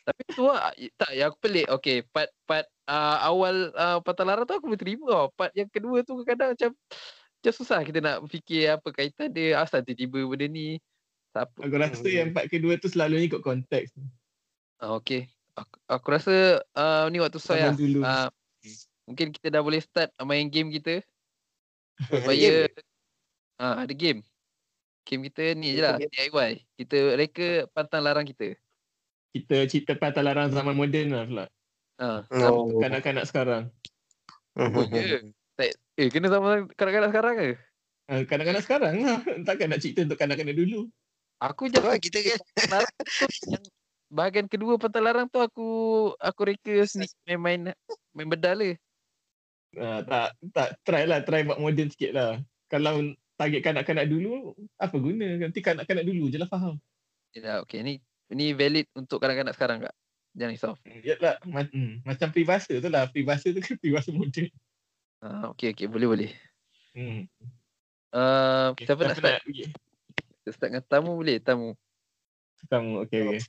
Tapi 0.04 0.20
tu 0.32 0.44
lah. 0.48 0.72
Tak, 0.96 1.10
yang 1.12 1.28
aku 1.32 1.38
pelik. 1.44 1.66
Okay, 1.68 2.00
part 2.08 2.32
part 2.48 2.64
uh, 2.88 3.20
awal 3.24 3.68
uh, 3.76 4.00
patah 4.00 4.24
larang 4.24 4.48
tu 4.48 4.56
aku 4.56 4.72
boleh 4.72 4.80
terima 4.80 5.04
tau. 5.08 5.28
Part 5.36 5.52
yang 5.52 5.68
kedua 5.68 6.00
tu 6.00 6.16
kadang 6.24 6.56
macam 6.56 6.72
macam 7.42 7.52
susah 7.52 7.80
kita 7.84 8.00
nak 8.00 8.24
fikir 8.28 8.80
apa 8.80 8.88
kaitan 8.92 9.28
dia. 9.28 9.60
Asal 9.60 9.84
tiba-tiba 9.84 10.24
benda 10.24 10.48
ni. 10.48 10.80
Siapa? 11.32 11.58
Aku 11.64 11.76
rasa 11.80 12.06
yang 12.12 12.36
part 12.36 12.46
kedua 12.52 12.76
tu 12.76 12.92
selalunya 12.92 13.24
ikut 13.24 13.40
konteks. 13.40 13.96
Ah, 14.76 14.92
okay. 14.92 15.32
Aku, 15.56 15.76
aku 15.88 16.06
rasa 16.12 16.60
uh, 16.76 17.08
ni 17.08 17.24
waktu 17.24 17.40
saya. 17.40 17.72
Zaman 17.72 17.80
dulu. 17.80 18.00
Uh, 18.04 18.28
mungkin 19.08 19.32
kita 19.32 19.48
dah 19.48 19.62
boleh 19.64 19.80
start 19.80 20.12
main 20.28 20.52
game 20.52 20.68
kita. 20.68 21.00
Supaya 22.12 22.68
uh, 23.60 23.74
ada 23.80 23.92
game. 23.96 24.20
Game 25.08 25.24
kita 25.32 25.56
ni 25.56 25.72
je 25.72 25.80
lah. 25.80 25.96
DIY. 25.96 26.52
Kita 26.84 26.96
reka 27.16 27.66
pantang 27.72 28.04
larang 28.04 28.28
kita. 28.28 28.52
Kita 29.32 29.64
cerita 29.64 29.96
patah 29.96 30.20
larang 30.20 30.52
zaman 30.52 30.76
moden 30.76 31.16
lah 31.16 31.24
pula. 31.24 31.46
Uh, 31.96 32.20
Oh. 32.28 32.76
Kanak-kanak 32.76 33.24
sekarang. 33.24 33.72
Oh, 34.52 34.84
ya. 34.92 35.24
Eh, 35.96 36.08
kena 36.08 36.28
sama 36.28 36.68
kanak-kanak 36.76 37.08
sekarang 37.12 37.34
ke? 37.36 37.48
Ah, 38.08 38.20
Kanak-kanak 38.24 38.62
sekarang 38.64 38.94
lah. 39.00 39.20
Takkan 39.48 39.72
nak 39.72 39.80
cerita 39.80 40.04
untuk 40.04 40.20
kanak-kanak 40.20 40.56
dulu. 40.56 40.92
Aku 41.42 41.66
lah, 41.74 41.98
kita 41.98 42.22
kan 42.22 42.38
yang 43.50 43.64
bahagian 44.12 44.46
kedua 44.46 44.78
pantang 44.78 45.02
larang 45.02 45.26
tu 45.26 45.42
aku 45.42 45.68
aku 46.20 46.40
reka 46.46 46.86
sneak 46.86 47.10
main-main 47.26 47.74
main 48.14 48.28
bedal 48.30 48.62
le. 48.62 48.70
Ah, 49.74 50.04
tak, 50.04 50.36
tak. 50.52 50.68
Try 50.84 51.08
lah. 51.08 51.24
Try 51.24 51.48
buat 51.48 51.58
moden 51.58 51.88
sikit 51.88 52.12
lah. 52.12 52.30
Kalau 52.68 53.16
target 53.40 53.64
kanak-kanak 53.64 54.06
dulu, 54.06 54.52
apa 54.76 54.96
guna? 55.00 55.40
Nanti 55.40 55.64
kanak-kanak 55.64 56.04
dulu 56.04 56.28
je 56.28 56.38
lah 56.38 56.46
faham. 56.46 56.76
Ya, 57.32 57.64
okey 57.64 57.80
ni 57.80 57.94
ni 58.30 58.52
valid 58.52 58.86
untuk 58.92 59.18
kanak-kanak 59.18 59.56
sekarang 59.56 59.82
kak. 59.82 59.96
Jangan 60.36 60.52
risau. 60.52 60.74
Yalah, 60.84 61.40
ma- 61.48 61.68
hmm, 61.68 62.04
macam 62.04 62.28
peribahasa 62.30 62.78
tu 62.78 62.88
lah. 62.92 63.08
Peribahasa 63.08 63.50
tu 63.50 63.60
kan 63.64 63.74
peribahasa 63.80 64.12
moden. 64.12 64.46
Ah, 65.24 65.50
okey 65.56 65.72
okey 65.72 65.88
boleh 65.88 66.06
boleh. 66.06 66.30
Hmm. 66.92 67.26
Uh, 68.12 68.76
Okay. 68.76 68.84
siapa 68.84 69.08
nak 69.08 69.16
start? 69.16 69.40
pergi? 69.40 69.72
Kita 69.72 69.91
start 70.50 70.74
dengan 70.74 70.84
tamu 70.90 71.14
boleh? 71.14 71.38
Tamu. 71.38 71.78
Kamu, 72.66 73.06
okay, 73.06 73.20
okay. 73.26 73.42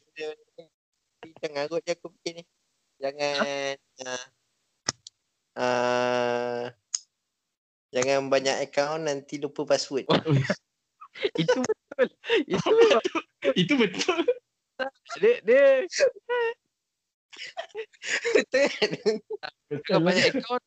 Jangan 1.42 1.66
arut 1.70 1.82
je 1.86 1.94
aku 1.94 2.10
fikir 2.20 2.42
ni. 2.42 2.44
Jangan 3.02 3.78
uh, 4.06 4.26
uh, 5.58 6.64
Jangan 7.94 8.26
banyak 8.26 8.58
account 8.66 9.06
nanti 9.06 9.38
lupa 9.38 9.70
password. 9.70 10.10
Itu 11.42 11.62
betul. 11.62 12.08
Itu 12.50 12.70
betul. 12.74 13.22
Itu 13.54 13.74
betul. 13.78 14.20
dia 15.22 15.36
dia 15.46 15.66
Betul 18.34 18.66
kan? 18.66 18.90
Kalau 19.86 20.02
lah. 20.02 20.06
banyak 20.10 20.26
account 20.34 20.64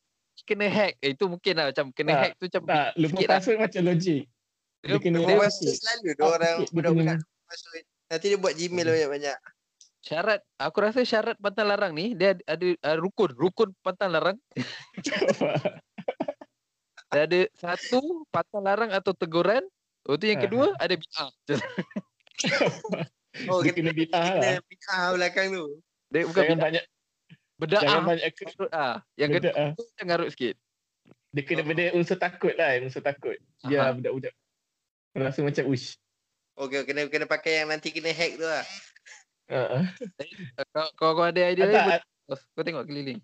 kena 0.47 0.71
hack. 0.71 0.95
Eh, 1.03 1.19
itu 1.19 1.27
mungkin 1.27 1.53
lah 1.59 1.75
macam 1.75 1.91
kena 1.91 2.13
Tak, 2.15 2.23
hack 2.23 2.33
tu 2.39 2.45
macam 2.47 2.63
Tak, 2.71 2.89
lupa 2.95 3.19
lah. 3.19 3.29
password 3.35 3.59
macam 3.59 3.83
logik. 3.83 4.23
Dia 4.79 4.91
Dia, 4.91 4.99
kena 4.99 5.19
dia, 5.21 5.49
sikit. 5.49 5.75
selalu 5.77 6.05
dia 6.05 6.15
Ah, 6.19 6.31
orang 6.31 6.55
budak-budak 6.69 7.19
password. 7.45 7.85
Nanti 8.07 8.27
dia 8.27 8.37
buat 8.37 8.53
Gmail 8.53 8.87
banyak-banyak. 8.87 9.37
syarat 10.01 10.41
aku 10.57 10.77
rasa 10.81 11.01
syarat 11.03 11.37
pantang 11.37 11.67
larang 11.67 11.91
ni 11.91 12.13
dia 12.13 12.31
ada, 12.31 12.43
ada 12.49 12.67
uh, 12.85 12.97
rukun 12.97 13.29
rukun 13.35 13.69
pantang 13.81 14.09
larang 14.09 14.37
dia 17.09 17.23
ada 17.23 17.41
satu 17.53 18.25
pantang 18.29 18.63
larang 18.63 18.91
atau 18.91 19.13
teguran 19.13 19.63
Lepas 20.05 20.17
tu 20.17 20.25
yang 20.25 20.37
Ah. 20.37 20.41
kedua 20.41 20.67
ada 20.77 20.95
bid'ah. 20.95 21.31
Oh, 23.49 23.61
Dia 23.61 23.69
kena 23.69 23.91
kena 23.91 23.93
bid'ah 23.93 24.27
lah. 24.31 24.41
kena 24.41 24.61
bid'ah 24.65 25.03
belakang 25.13 25.47
tu. 25.51 25.65
Dia 26.09 26.23
bukan 26.25 26.43
Jangan 26.47 26.59
banyak 26.63 26.85
bedah. 27.59 27.81
jangan 27.83 28.03
banyak 28.07 28.29
ke- 28.31 28.71
ah. 28.71 28.95
Yang 29.15 29.31
kedua 29.35 29.53
ah. 29.53 29.71
tu 29.75 29.83
jangan 29.91 30.07
ngarut 30.07 30.29
sikit. 30.31 30.55
Dia 31.35 31.43
kena 31.43 31.61
benda 31.61 31.85
unsur 31.93 32.17
takut 32.17 32.55
lah, 32.55 32.79
unsur 32.79 33.03
takut. 33.03 33.37
Ya, 33.65 33.91
budak-budak. 33.91 34.33
Rasa 35.17 35.41
macam 35.41 35.65
ush. 35.67 35.97
Okey, 36.57 36.85
kena 36.85 37.09
kena 37.09 37.25
pakai 37.25 37.61
yang 37.61 37.69
nanti 37.69 37.89
kena 37.89 38.13
hack 38.13 38.37
tu 38.37 38.45
lah. 38.45 38.65
Uh, 39.47 39.85
Kau, 40.75 40.89
kau, 40.97 41.11
kau 41.15 41.25
ada 41.25 41.39
idea 41.39 41.65
atau, 41.65 41.79
lain, 41.79 42.03
boleh- 42.27 42.47
kau 42.51 42.65
tengok 42.65 42.85
keliling. 42.85 43.21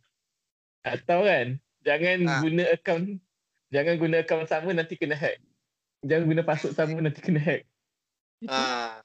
atau 0.83 1.19
kan, 1.23 1.47
jangan 1.83 2.19
Ah. 2.27 2.41
guna 2.41 2.63
akaun 2.71 3.03
jangan 3.69 3.95
guna 3.99 4.17
akaun 4.23 4.47
sama 4.47 4.71
nanti 4.71 4.95
kena 4.95 5.15
hack. 5.15 5.43
Jangan 6.03 6.25
guna 6.27 6.43
password 6.43 6.75
sama 6.75 6.99
nanti 6.99 7.19
kena 7.19 7.39
hack. 7.39 7.63
Ah, 8.47 8.99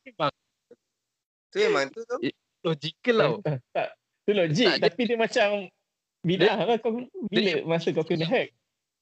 tu 1.49 1.57
memang 1.61 1.89
tu 1.89 2.01
tu. 2.03 2.17
logical 2.65 3.17
tau. 3.17 3.33
Tak, 3.41 3.57
tak. 3.71 3.89
Itu 4.25 4.31
logik. 4.33 4.67
Tak, 4.67 4.75
dia- 4.75 4.85
tapi 4.89 5.01
dia 5.07 5.17
macam 5.17 5.47
bidah 6.21 6.57
lah 6.59 6.77
kau 6.77 6.91
bila 7.31 7.51
masa 7.63 7.89
kau 7.95 8.03
kena 8.03 8.27
hack. 8.27 8.51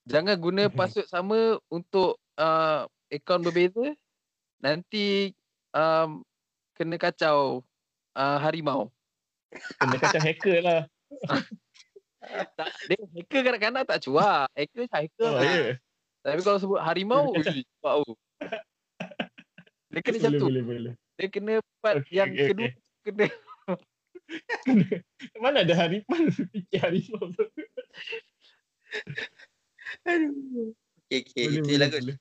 Jangan 0.06 0.38
guna 0.38 0.70
password 0.70 1.10
sama 1.10 1.58
untuk 1.68 2.16
uh, 2.38 2.86
akaun 3.12 3.42
berbeza. 3.46 3.94
Nanti 4.62 5.36
um, 5.76 6.24
kena 6.76 6.96
kacau 6.98 7.62
uh, 8.18 8.38
harimau. 8.42 8.90
Kena 9.80 9.98
kacau 10.02 10.22
hacker 10.22 10.60
lah. 10.64 10.82
Tak, 12.58 12.74
dia 12.90 12.98
hacker 13.14 13.42
kanak-kanak 13.46 13.84
tak 13.86 14.02
cuak. 14.02 14.50
Hacker 14.58 14.90
hacker. 14.90 15.30
Oh, 15.30 15.38
lah. 15.38 15.46
ya. 15.46 15.74
Tapi 16.26 16.42
kalau 16.42 16.58
sebut 16.58 16.82
harimau, 16.82 17.30
Kena 17.30 17.54
ui, 17.54 17.62
bau. 17.86 18.02
Dia 19.94 20.02
kena 20.02 20.18
macam 20.18 20.32
Boleh, 20.34 20.42
tu. 20.42 20.48
boleh, 20.50 20.64
boleh. 20.66 20.94
Dia 21.22 21.28
kena 21.30 21.54
part 21.86 22.02
Okey, 22.02 22.18
yang 22.18 22.30
okey, 22.34 22.48
kedua 22.50 22.70
kena 23.06 23.26
Mana 25.44 25.62
ada 25.62 25.74
harimau 25.78 26.18
fikir 26.34 26.82
harimau 26.82 27.30
tu. 27.30 27.46
Aduh. 30.10 30.74
Okey, 31.06 31.20
okey. 31.30 31.46
Boleh, 31.46 31.62
Itu 31.62 31.70
boleh, 31.70 31.78
lah 31.78 31.88
kot. 31.94 32.02
boleh. 32.02 32.18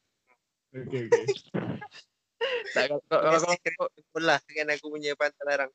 Okey, 0.75 1.07
okey. 1.07 1.27
tak 2.75 2.85
kalau 2.91 3.01
kalau, 3.07 3.55
kena 3.63 3.87
Sekolah 3.95 4.39
dengan 4.51 4.75
aku 4.75 4.87
punya 4.91 5.15
pantai 5.15 5.45
larang. 5.47 5.73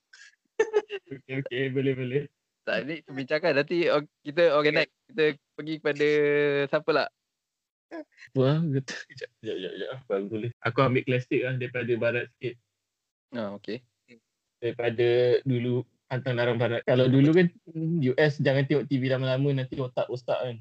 Okey, 1.07 1.33
okey, 1.39 1.63
boleh, 1.71 1.93
boleh. 1.95 2.23
tak 2.67 2.85
ni 2.85 3.01
perbincangan 3.01 3.53
nanti 3.55 3.87
kita 4.21 4.53
organize 4.53 4.91
kita 5.09 5.39
pergi 5.55 5.73
kepada 5.79 6.07
siapa 6.67 6.91
lah. 6.91 7.07
Wah, 8.37 8.61
betul. 8.61 8.93
Sekejap, 9.07 9.29
sekejap, 9.39 9.55
sekejap, 9.55 9.71
sekejap. 9.73 9.99
Baru 10.05 10.25
tulis. 10.29 10.51
Aku 10.61 10.79
ambil 10.83 11.03
klasik 11.07 11.41
lah 11.41 11.55
daripada 11.57 11.91
barat 11.97 12.25
sikit. 12.37 12.55
Ha 13.33 13.41
okey. 13.57 13.79
Daripada 14.59 15.09
dulu 15.47 15.87
hantar 16.11 16.33
larang 16.35 16.59
barat. 16.59 16.81
Kalau 16.83 17.07
dulu 17.07 17.31
kan 17.33 17.47
US 18.03 18.37
jangan 18.43 18.67
tengok 18.67 18.85
TV 18.91 19.07
lama-lama 19.09 19.63
nanti 19.63 19.79
otak 19.79 20.11
rosak 20.11 20.35
kan. 20.37 20.57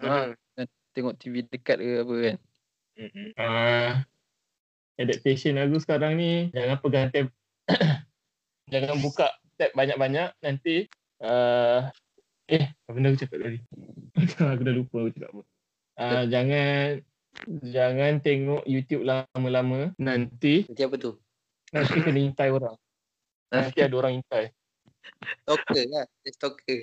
Ha, 0.00 0.32
tengok 0.96 1.18
TV 1.20 1.44
dekat 1.44 1.82
ke 1.82 2.06
apa 2.06 2.14
kan. 2.30 2.36
Uh, 3.36 4.00
adaptation 4.96 5.60
lagu 5.60 5.76
sekarang 5.76 6.16
ni 6.16 6.48
jangan 6.56 6.80
pegang 6.80 7.12
tab 7.12 7.28
jangan 8.72 8.96
buka 9.04 9.28
tab 9.60 9.70
banyak-banyak 9.76 10.32
nanti 10.40 10.88
uh, 11.20 11.92
eh 12.48 12.72
apa 12.72 12.90
benda 12.96 13.12
aku 13.12 13.20
cakap 13.20 13.38
tadi 13.44 13.58
aku 14.52 14.62
dah 14.64 14.74
lupa 14.74 14.96
aku 15.04 15.10
cakap 15.12 15.30
apa 15.36 15.42
uh, 16.00 16.24
jangan 16.24 17.04
jangan 17.68 18.12
tengok 18.24 18.64
YouTube 18.64 19.04
lama-lama 19.04 19.92
nanti 20.00 20.64
Nanti 20.64 20.82
apa 20.88 20.96
tu? 20.96 21.20
nanti 21.76 21.98
kena 22.00 22.20
intai 22.24 22.48
orang 22.48 22.76
nanti 23.52 23.78
ada 23.84 23.94
orang 24.00 24.24
intai 24.24 24.56
Stalker 25.42 25.84
lah. 25.90 26.06
Stalker. 26.26 26.80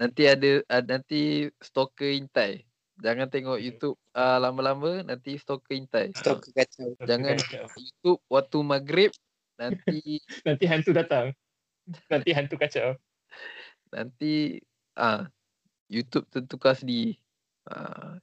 Nanti 0.00 0.22
ada 0.26 0.50
nanti 0.82 1.52
stalker 1.60 2.10
intai. 2.10 2.64
Jangan 3.00 3.28
tengok 3.32 3.58
YouTube 3.58 3.96
uh, 4.12 4.36
lama-lama 4.36 5.00
nanti 5.06 5.40
stalker 5.40 5.72
intai. 5.72 6.12
Stalker 6.12 6.52
kacau. 6.52 6.92
Jangan 7.08 7.40
YouTube 7.78 8.20
waktu 8.28 8.58
maghrib 8.60 9.12
nanti 9.56 10.20
nanti 10.48 10.64
hantu 10.66 10.90
datang 10.96 11.30
nanti 12.08 12.30
hantu 12.32 12.56
kacau 12.56 12.96
nanti 13.92 14.58
ah 14.96 15.28
YouTube 15.92 16.24
tentukan 16.32 16.72
sendiri. 16.72 17.20
Ah. 17.68 18.16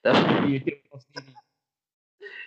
Tapi 0.00 0.60
YouTube 0.60 0.80
kau 0.88 1.00
sendiri 1.00 1.32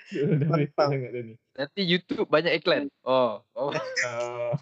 dah 0.08 0.48
boleh 0.48 0.72
Mantap. 0.72 0.88
sangat 0.88 1.10
dah 1.12 1.24
ni 1.28 1.36
nanti 1.58 1.82
YouTube 1.84 2.28
banyak 2.32 2.54
iklan. 2.64 2.88
Oh, 3.04 3.44
oh. 3.58 3.72
Ah. 4.08 4.56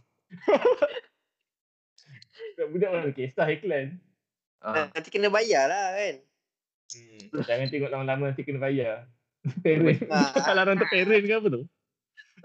Budak 2.72 2.90
mana 2.92 3.12
kisah 3.12 3.48
iklan. 3.52 4.00
Ah. 4.64 4.90
Nanti 4.92 5.10
kena 5.14 5.30
bayar 5.30 5.70
lah 5.70 5.96
kan. 5.96 6.16
Hmm. 6.94 7.42
Jangan 7.50 7.68
tengok 7.72 7.90
lama-lama 7.90 8.24
nanti 8.32 8.42
kena 8.46 8.60
bayar. 8.62 9.10
Parent. 9.64 10.00
Ah. 10.14 10.30
Patalaran 10.34 10.78
untuk 10.78 10.90
parent 10.90 11.24
ke 11.26 11.34
apa 11.34 11.48
tu? 11.50 11.62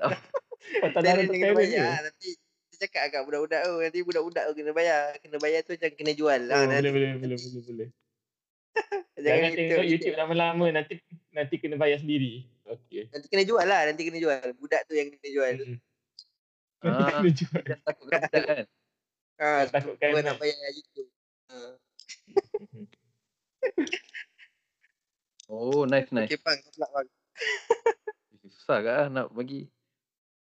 Oh. 0.00 0.12
Untuk 0.84 1.00
dia 1.00 1.12
kena 1.16 1.28
parent 1.28 1.56
ke? 1.56 1.56
bayar. 1.56 1.92
Nanti 2.04 2.28
dia 2.70 2.76
cakap 2.86 3.02
agak 3.12 3.22
budak-budak 3.28 3.60
tu. 3.64 3.74
Nanti 3.80 3.98
budak-budak 4.04 4.44
tu 4.48 4.52
kena 4.56 4.72
bayar. 4.72 5.02
Kena 5.20 5.36
bayar 5.40 5.60
tu 5.64 5.70
macam 5.76 5.90
kena 5.96 6.12
jual 6.16 6.40
lah. 6.48 6.56
Oh, 6.60 6.64
nanti, 6.68 6.88
boleh, 6.88 7.10
boleh, 7.16 7.36
boleh, 7.36 7.36
boleh, 7.36 7.62
boleh. 7.66 7.88
jangan 9.20 9.50
Jangan 9.50 9.50
tengok 9.58 9.86
YouTube 9.90 10.16
lama-lama 10.16 10.64
nanti 10.72 10.94
nanti 11.34 11.54
kena 11.58 11.76
bayar 11.76 11.98
sendiri. 12.00 12.46
Okey. 12.64 13.10
Nanti 13.10 13.26
kena 13.28 13.44
jual 13.44 13.66
lah. 13.66 13.80
Nanti 13.88 14.02
kena 14.06 14.18
jual. 14.22 14.40
Budak 14.56 14.86
tu 14.86 14.94
yang 14.94 15.08
kena 15.10 15.28
jual. 15.28 15.52
Hmm. 15.56 15.76
Ah, 16.80 17.20
Kena 17.20 17.32
jual. 17.32 17.64
takut 17.84 18.08
kan. 18.08 18.64
Ah, 19.40 19.64
Takutkan 19.68 20.08
Gua 20.12 20.20
nak 20.20 20.36
bayar 20.36 20.56
YouTube. 20.72 21.08
Ah. 21.48 21.76
Oh, 25.50 25.82
nice 25.82 26.06
nice. 26.14 26.30
Okay, 26.30 26.38
bang. 26.38 26.58
Kau 26.62 26.70
pula 26.72 26.86
bang. 26.94 27.06
Susah 28.46 28.78
ke 28.78 28.90
ah 28.90 29.06
nak 29.08 29.28
bagi. 29.30 29.66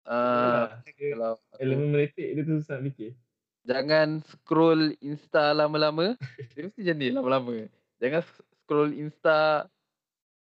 Ah, 0.06 0.82
dia- 0.86 1.14
kalau 1.14 1.38
aku, 1.38 1.58
Elemen 1.58 1.88
merepek 1.92 2.34
dia 2.34 2.42
tu 2.42 2.58
susah 2.58 2.78
fikir. 2.80 3.14
jangan 3.62 4.22
scroll 4.24 4.94
Insta 5.00 5.52
lama-lama. 5.52 6.18
Dia 6.54 6.66
mesti 6.66 6.82
macam 6.82 6.96
ni 6.98 7.08
lama-lama. 7.10 7.54
Jangan 7.98 8.22
scroll 8.64 8.92
Insta 8.96 9.70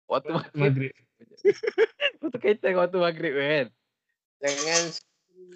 waktu 0.07 0.31
maghrib. 0.35 0.59
Maghrib. 0.59 0.92
Waktu 2.18 2.38
kaitan 2.38 2.66
dengan 2.68 2.81
waktu 2.83 2.98
maghrib 2.98 3.35
kan. 3.35 3.66
Jangan 4.40 4.83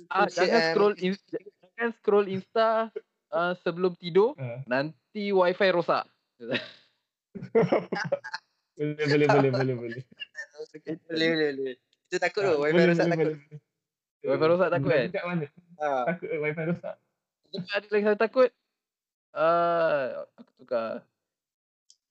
Ah, 0.06 0.26
jangan 0.28 0.60
scroll 0.70 0.94
in, 0.96 1.12
jangan 1.26 1.90
scroll 1.98 2.26
Insta 2.30 2.94
uh, 3.28 3.52
sebelum 3.60 3.98
tidur. 3.98 4.38
Ah. 4.38 4.62
Nanti 4.64 5.34
wifi 5.34 5.68
rosak. 5.68 6.06
boleh, 8.76 9.06
boleh, 9.08 9.26
boleh, 9.28 9.50
boleh, 9.50 9.74
boleh. 9.74 10.02
boleh 11.08 11.28
boleh 11.32 11.50
boleh. 11.56 11.76
Itu 12.06 12.16
takut 12.20 12.40
tu. 12.44 12.52
Ah, 12.52 12.58
Wifi 12.60 12.72
boleh, 12.76 12.86
rosak 12.92 13.06
takut. 13.08 13.26
boleh. 13.32 13.58
Wifi 14.26 14.44
rosak 14.46 14.68
takut 14.70 14.90
kan? 14.92 15.08
Dekat 15.08 15.24
mana? 15.24 15.46
Ah. 15.80 16.04
Takut 16.12 16.28
wifi 16.28 16.62
rosak. 16.68 16.94
Ada 17.72 17.86
lagi 17.88 18.04
satu 18.04 18.18
takut. 18.20 18.50
Uh, 19.36 20.24
aku 20.36 20.50
tukar. 20.60 20.92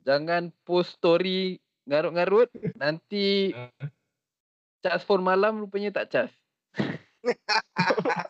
Jangan 0.05 0.53
post 0.65 0.97
story 0.97 1.61
ngarut-ngarut. 1.85 2.49
Nanti 2.77 3.53
charge 4.85 5.05
phone 5.05 5.25
malam 5.25 5.65
rupanya 5.65 6.01
tak 6.01 6.09
charge. 6.13 6.33
Apa? 7.77 8.29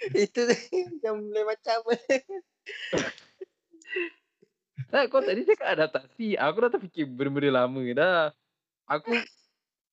Itu 0.26 0.42
yang 1.04 1.16
boleh 1.20 1.44
macam. 1.44 1.78
Tak, 4.90 5.06
kau 5.06 5.22
tadi 5.22 5.46
cakap 5.46 5.76
adaptasi. 5.76 6.34
Aku 6.34 6.56
dah 6.66 6.70
terfikir 6.72 7.06
benda-benda 7.06 7.62
lama 7.62 7.82
dah. 7.94 8.34
Aku 8.90 9.14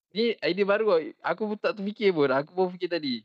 ni 0.10 0.34
idea 0.42 0.66
baru 0.66 0.84
kau. 0.90 1.02
Aku 1.22 1.42
pun 1.54 1.58
tak 1.62 1.78
terfikir 1.78 2.10
pun. 2.10 2.34
Aku 2.34 2.50
pun 2.50 2.74
fikir 2.74 2.90
tadi. 2.90 3.22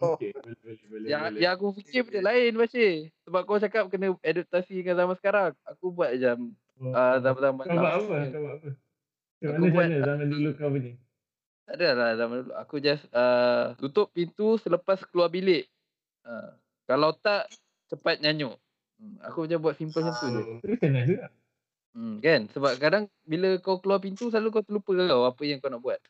Okey, 0.00 0.32
boleh, 0.32 0.56
boleh, 0.56 0.84
boleh. 0.88 1.08
Yang, 1.12 1.22
boleh. 1.28 1.40
yang 1.44 1.52
aku 1.60 1.66
fikir 1.76 2.08
benda 2.08 2.32
lain 2.32 2.56
Bashir. 2.56 3.12
Sebab 3.28 3.40
kau 3.44 3.60
cakap 3.60 3.84
kena 3.92 4.16
adaptasi 4.24 4.80
dengan 4.80 4.96
zaman 5.04 5.16
sekarang. 5.20 5.52
Aku 5.68 5.92
buat 5.92 6.16
macam 6.16 6.56
Oh. 6.76 6.92
uh, 6.92 7.16
zaman-zaman 7.24 7.64
Kau 7.64 7.76
buat 7.80 7.94
apa? 7.96 8.16
Kau 8.28 8.40
buat 8.44 8.54
apa? 8.60 8.68
Macam 9.40 9.72
mana 9.72 9.96
zaman 10.04 10.26
dulu 10.28 10.48
kau 10.60 10.68
punya? 10.68 10.92
Tak 11.66 11.74
ada 11.82 11.88
lah 11.98 12.10
zaman 12.14 12.36
dulu. 12.46 12.52
Aku 12.62 12.74
just 12.78 13.02
uh, 13.10 13.74
tutup 13.82 14.14
pintu 14.14 14.54
selepas 14.62 15.02
keluar 15.10 15.26
bilik. 15.26 15.66
Uh, 16.22 16.54
kalau 16.86 17.10
tak, 17.18 17.50
cepat 17.90 18.22
nyanyuk. 18.22 18.54
Hmm, 18.96 19.18
aku 19.26 19.44
macam 19.44 19.58
buat 19.60 19.74
simple 19.74 20.00
macam 20.06 20.14
tu 20.14 20.26
je. 20.30 20.42
Juga. 21.10 21.26
Hmm, 21.96 22.22
kan? 22.22 22.46
Sebab 22.54 22.72
kadang 22.78 23.10
bila 23.26 23.58
kau 23.58 23.82
keluar 23.82 23.98
pintu, 23.98 24.30
selalu 24.30 24.54
kau 24.54 24.64
terlupa 24.64 24.94
kau 24.94 25.26
apa 25.26 25.42
yang 25.42 25.58
kau 25.58 25.68
nak 25.68 25.82
buat. 25.82 26.00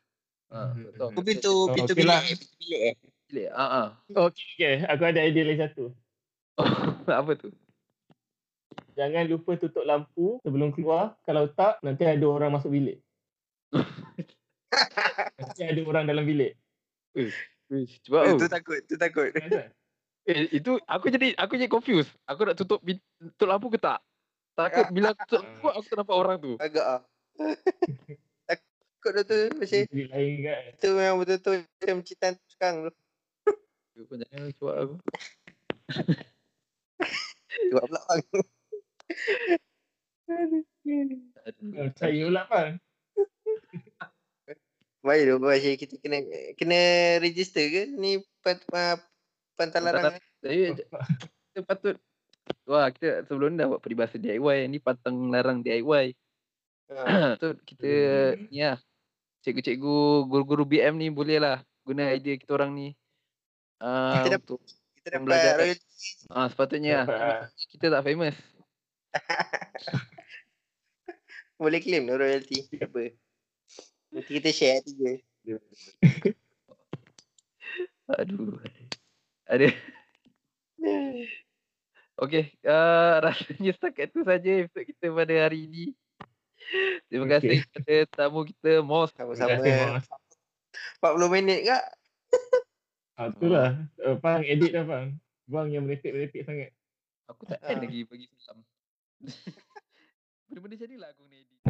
Ha, 0.53 0.71
Hmm. 0.71 0.93
betul. 0.93 1.09
Aku 1.11 1.21
pintu 1.27 1.53
Oh, 1.67 1.75
pintu 1.75 1.93
okey 1.97 2.05
bilik 2.05 2.13
lah. 2.13 2.21
Pintu 2.23 2.47
bilik 2.61 2.81
eh. 2.85 2.95
Bilik. 3.27 3.49
Ah, 3.51 3.67
ah. 3.67 3.87
Okey, 4.13 4.47
okay. 4.55 4.75
Aku 4.87 5.03
ada 5.09 5.21
idea 5.25 5.43
lagi 5.43 5.61
satu. 5.65 5.85
apa 7.25 7.33
tu? 7.35 7.49
Jangan 8.95 9.25
lupa 9.27 9.57
tutup 9.59 9.83
lampu 9.89 10.39
sebelum 10.45 10.71
keluar. 10.71 11.19
Kalau 11.27 11.49
tak, 11.51 11.81
nanti 11.83 12.07
ada 12.07 12.25
orang 12.29 12.55
masuk 12.55 12.71
bilik. 12.71 13.01
nanti 15.39 15.63
ada 15.63 15.83
orang 15.87 16.05
dalam 16.07 16.25
bilik. 16.27 16.59
Wish, 17.17 17.99
Cuba 18.07 18.31
oh. 18.31 18.37
Itu 18.39 18.47
takut, 18.47 18.79
itu 18.79 18.95
takut. 18.95 19.35
Kan? 19.35 19.73
Eh, 20.27 20.51
itu 20.59 20.79
aku 20.87 21.07
jadi 21.11 21.35
aku 21.39 21.55
jadi 21.59 21.71
confused. 21.71 22.11
Aku 22.27 22.47
nak 22.47 22.59
tutup 22.59 22.83
tutup 22.83 23.47
lampu 23.47 23.71
ke 23.71 23.79
tak? 23.79 24.03
Takut 24.59 24.91
bila 24.91 25.15
aku 25.15 25.23
tutup 25.27 25.43
lampu 25.47 25.67
aku 25.71 25.87
tak 25.87 25.99
nampak 26.03 26.17
orang 26.19 26.37
tu. 26.43 26.53
Agak 26.59 26.87
ah. 26.87 27.03
takut 28.51 29.11
dah 29.15 29.25
tu 29.27 29.39
macam 29.55 29.81
Bilik 29.87 30.11
lain 30.11 30.33
kan. 30.43 30.63
itu 30.75 30.89
memang 30.95 31.17
betul-betul 31.23 31.55
macam 31.63 31.97
cerita 32.03 32.27
sekarang 32.51 32.77
tu. 32.91 32.93
Kau 33.97 34.17
jangan 34.19 34.51
cuba 34.59 34.73
aku. 34.83 34.97
Buat 37.71 37.85
pula 37.87 38.01
bang. 38.05 38.23
Oh, 40.27 41.89
Saya 41.97 42.23
pula 42.27 42.43
bang. 42.51 42.71
Baik 45.07 45.23
tu 45.23 45.35
Basyir 45.39 45.75
kita 45.79 45.95
kena 46.03 46.19
kena 46.59 46.81
register 47.23 47.63
ke 47.63 47.87
ni 47.87 48.19
pan, 48.43 48.59
pan, 48.67 48.99
pantai 49.55 49.79
larang. 49.79 50.19
Tapi 50.43 50.75
kita 51.55 51.63
patut 51.63 51.95
Wah, 52.67 52.91
kita 52.91 53.27
sebelum 53.27 53.55
ni 53.55 53.59
dah 53.59 53.67
buat 53.71 53.83
peribahasa 53.83 54.19
DIY. 54.19 54.67
Ni 54.67 54.79
pantang 54.79 55.31
larang 55.31 55.63
DIY. 55.63 56.15
Ha. 56.91 57.35
tu 57.39 57.55
kita 57.63 57.91
ni 58.51 58.63
lah. 58.63 58.79
Cikgu-cikgu, 59.43 60.27
guru-guru 60.27 60.67
BM 60.67 60.99
ni 60.99 61.11
boleh 61.11 61.39
lah 61.39 61.63
guna 61.87 62.11
idea 62.11 62.35
kita 62.35 62.55
orang 62.55 62.75
ni. 62.75 62.89
Uh, 63.79 64.19
Kita 64.19 64.29
dapat- 64.39 64.43
untuk 64.43 64.61
Kita 64.67 65.07
dapat 65.07 65.19
Pembelajaran. 65.23 65.59
royalty. 65.63 65.87
ah 66.35 66.47
sepatutnya 66.51 66.93
lah. 66.99 67.07
Ah. 67.07 67.43
Kita 67.71 67.87
tak 67.95 68.03
famous. 68.03 68.35
Boleh 71.63 71.79
claim 71.79 72.03
tu 72.07 72.15
royalty. 72.15 72.59
Apa. 72.87 73.15
Nanti 74.17 74.41
kita 74.41 74.49
share 74.49 74.81
tiga. 74.81 75.21
Aduh. 78.17 78.57
Ada. 79.45 79.69
Okey, 82.25 82.49
uh, 82.65 83.21
rasanya 83.29 83.77
setakat 83.77 84.09
tu 84.09 84.25
saja 84.25 84.65
episod 84.65 84.89
kita 84.89 85.13
pada 85.13 85.37
hari 85.37 85.69
ini. 85.69 85.85
Terima 87.13 87.29
kasih 87.29 87.61
kepada 87.69 88.09
tamu 88.09 88.49
kita 88.49 88.81
Mos. 88.81 89.13
Terima 89.13 89.37
Sama-sama. 89.37 89.61
kasih, 89.61 90.01
Mas. 90.01 90.09
40 91.05 91.37
minit 91.37 91.61
kak. 91.69 91.85
Ah, 93.21 93.29
itulah. 93.29 93.69
Uh, 94.01 94.17
bang, 94.17 94.49
edit 94.49 94.73
dah 94.73 94.89
bang. 94.89 95.21
Bang 95.45 95.69
yang 95.69 95.85
merepek-merepek 95.85 96.49
sangat. 96.49 96.73
Aku 97.29 97.45
tak 97.45 97.61
Ah. 97.61 97.77
end 97.77 97.85
lagi 97.85 98.09
bagi 98.09 98.33
salam. 98.41 98.65
Benda-benda 100.49 100.81
macam 100.81 100.89
ni 100.89 100.97
lah 100.97 101.13
aku 101.13 101.23
ni 101.29 101.45
edit. 101.45 101.61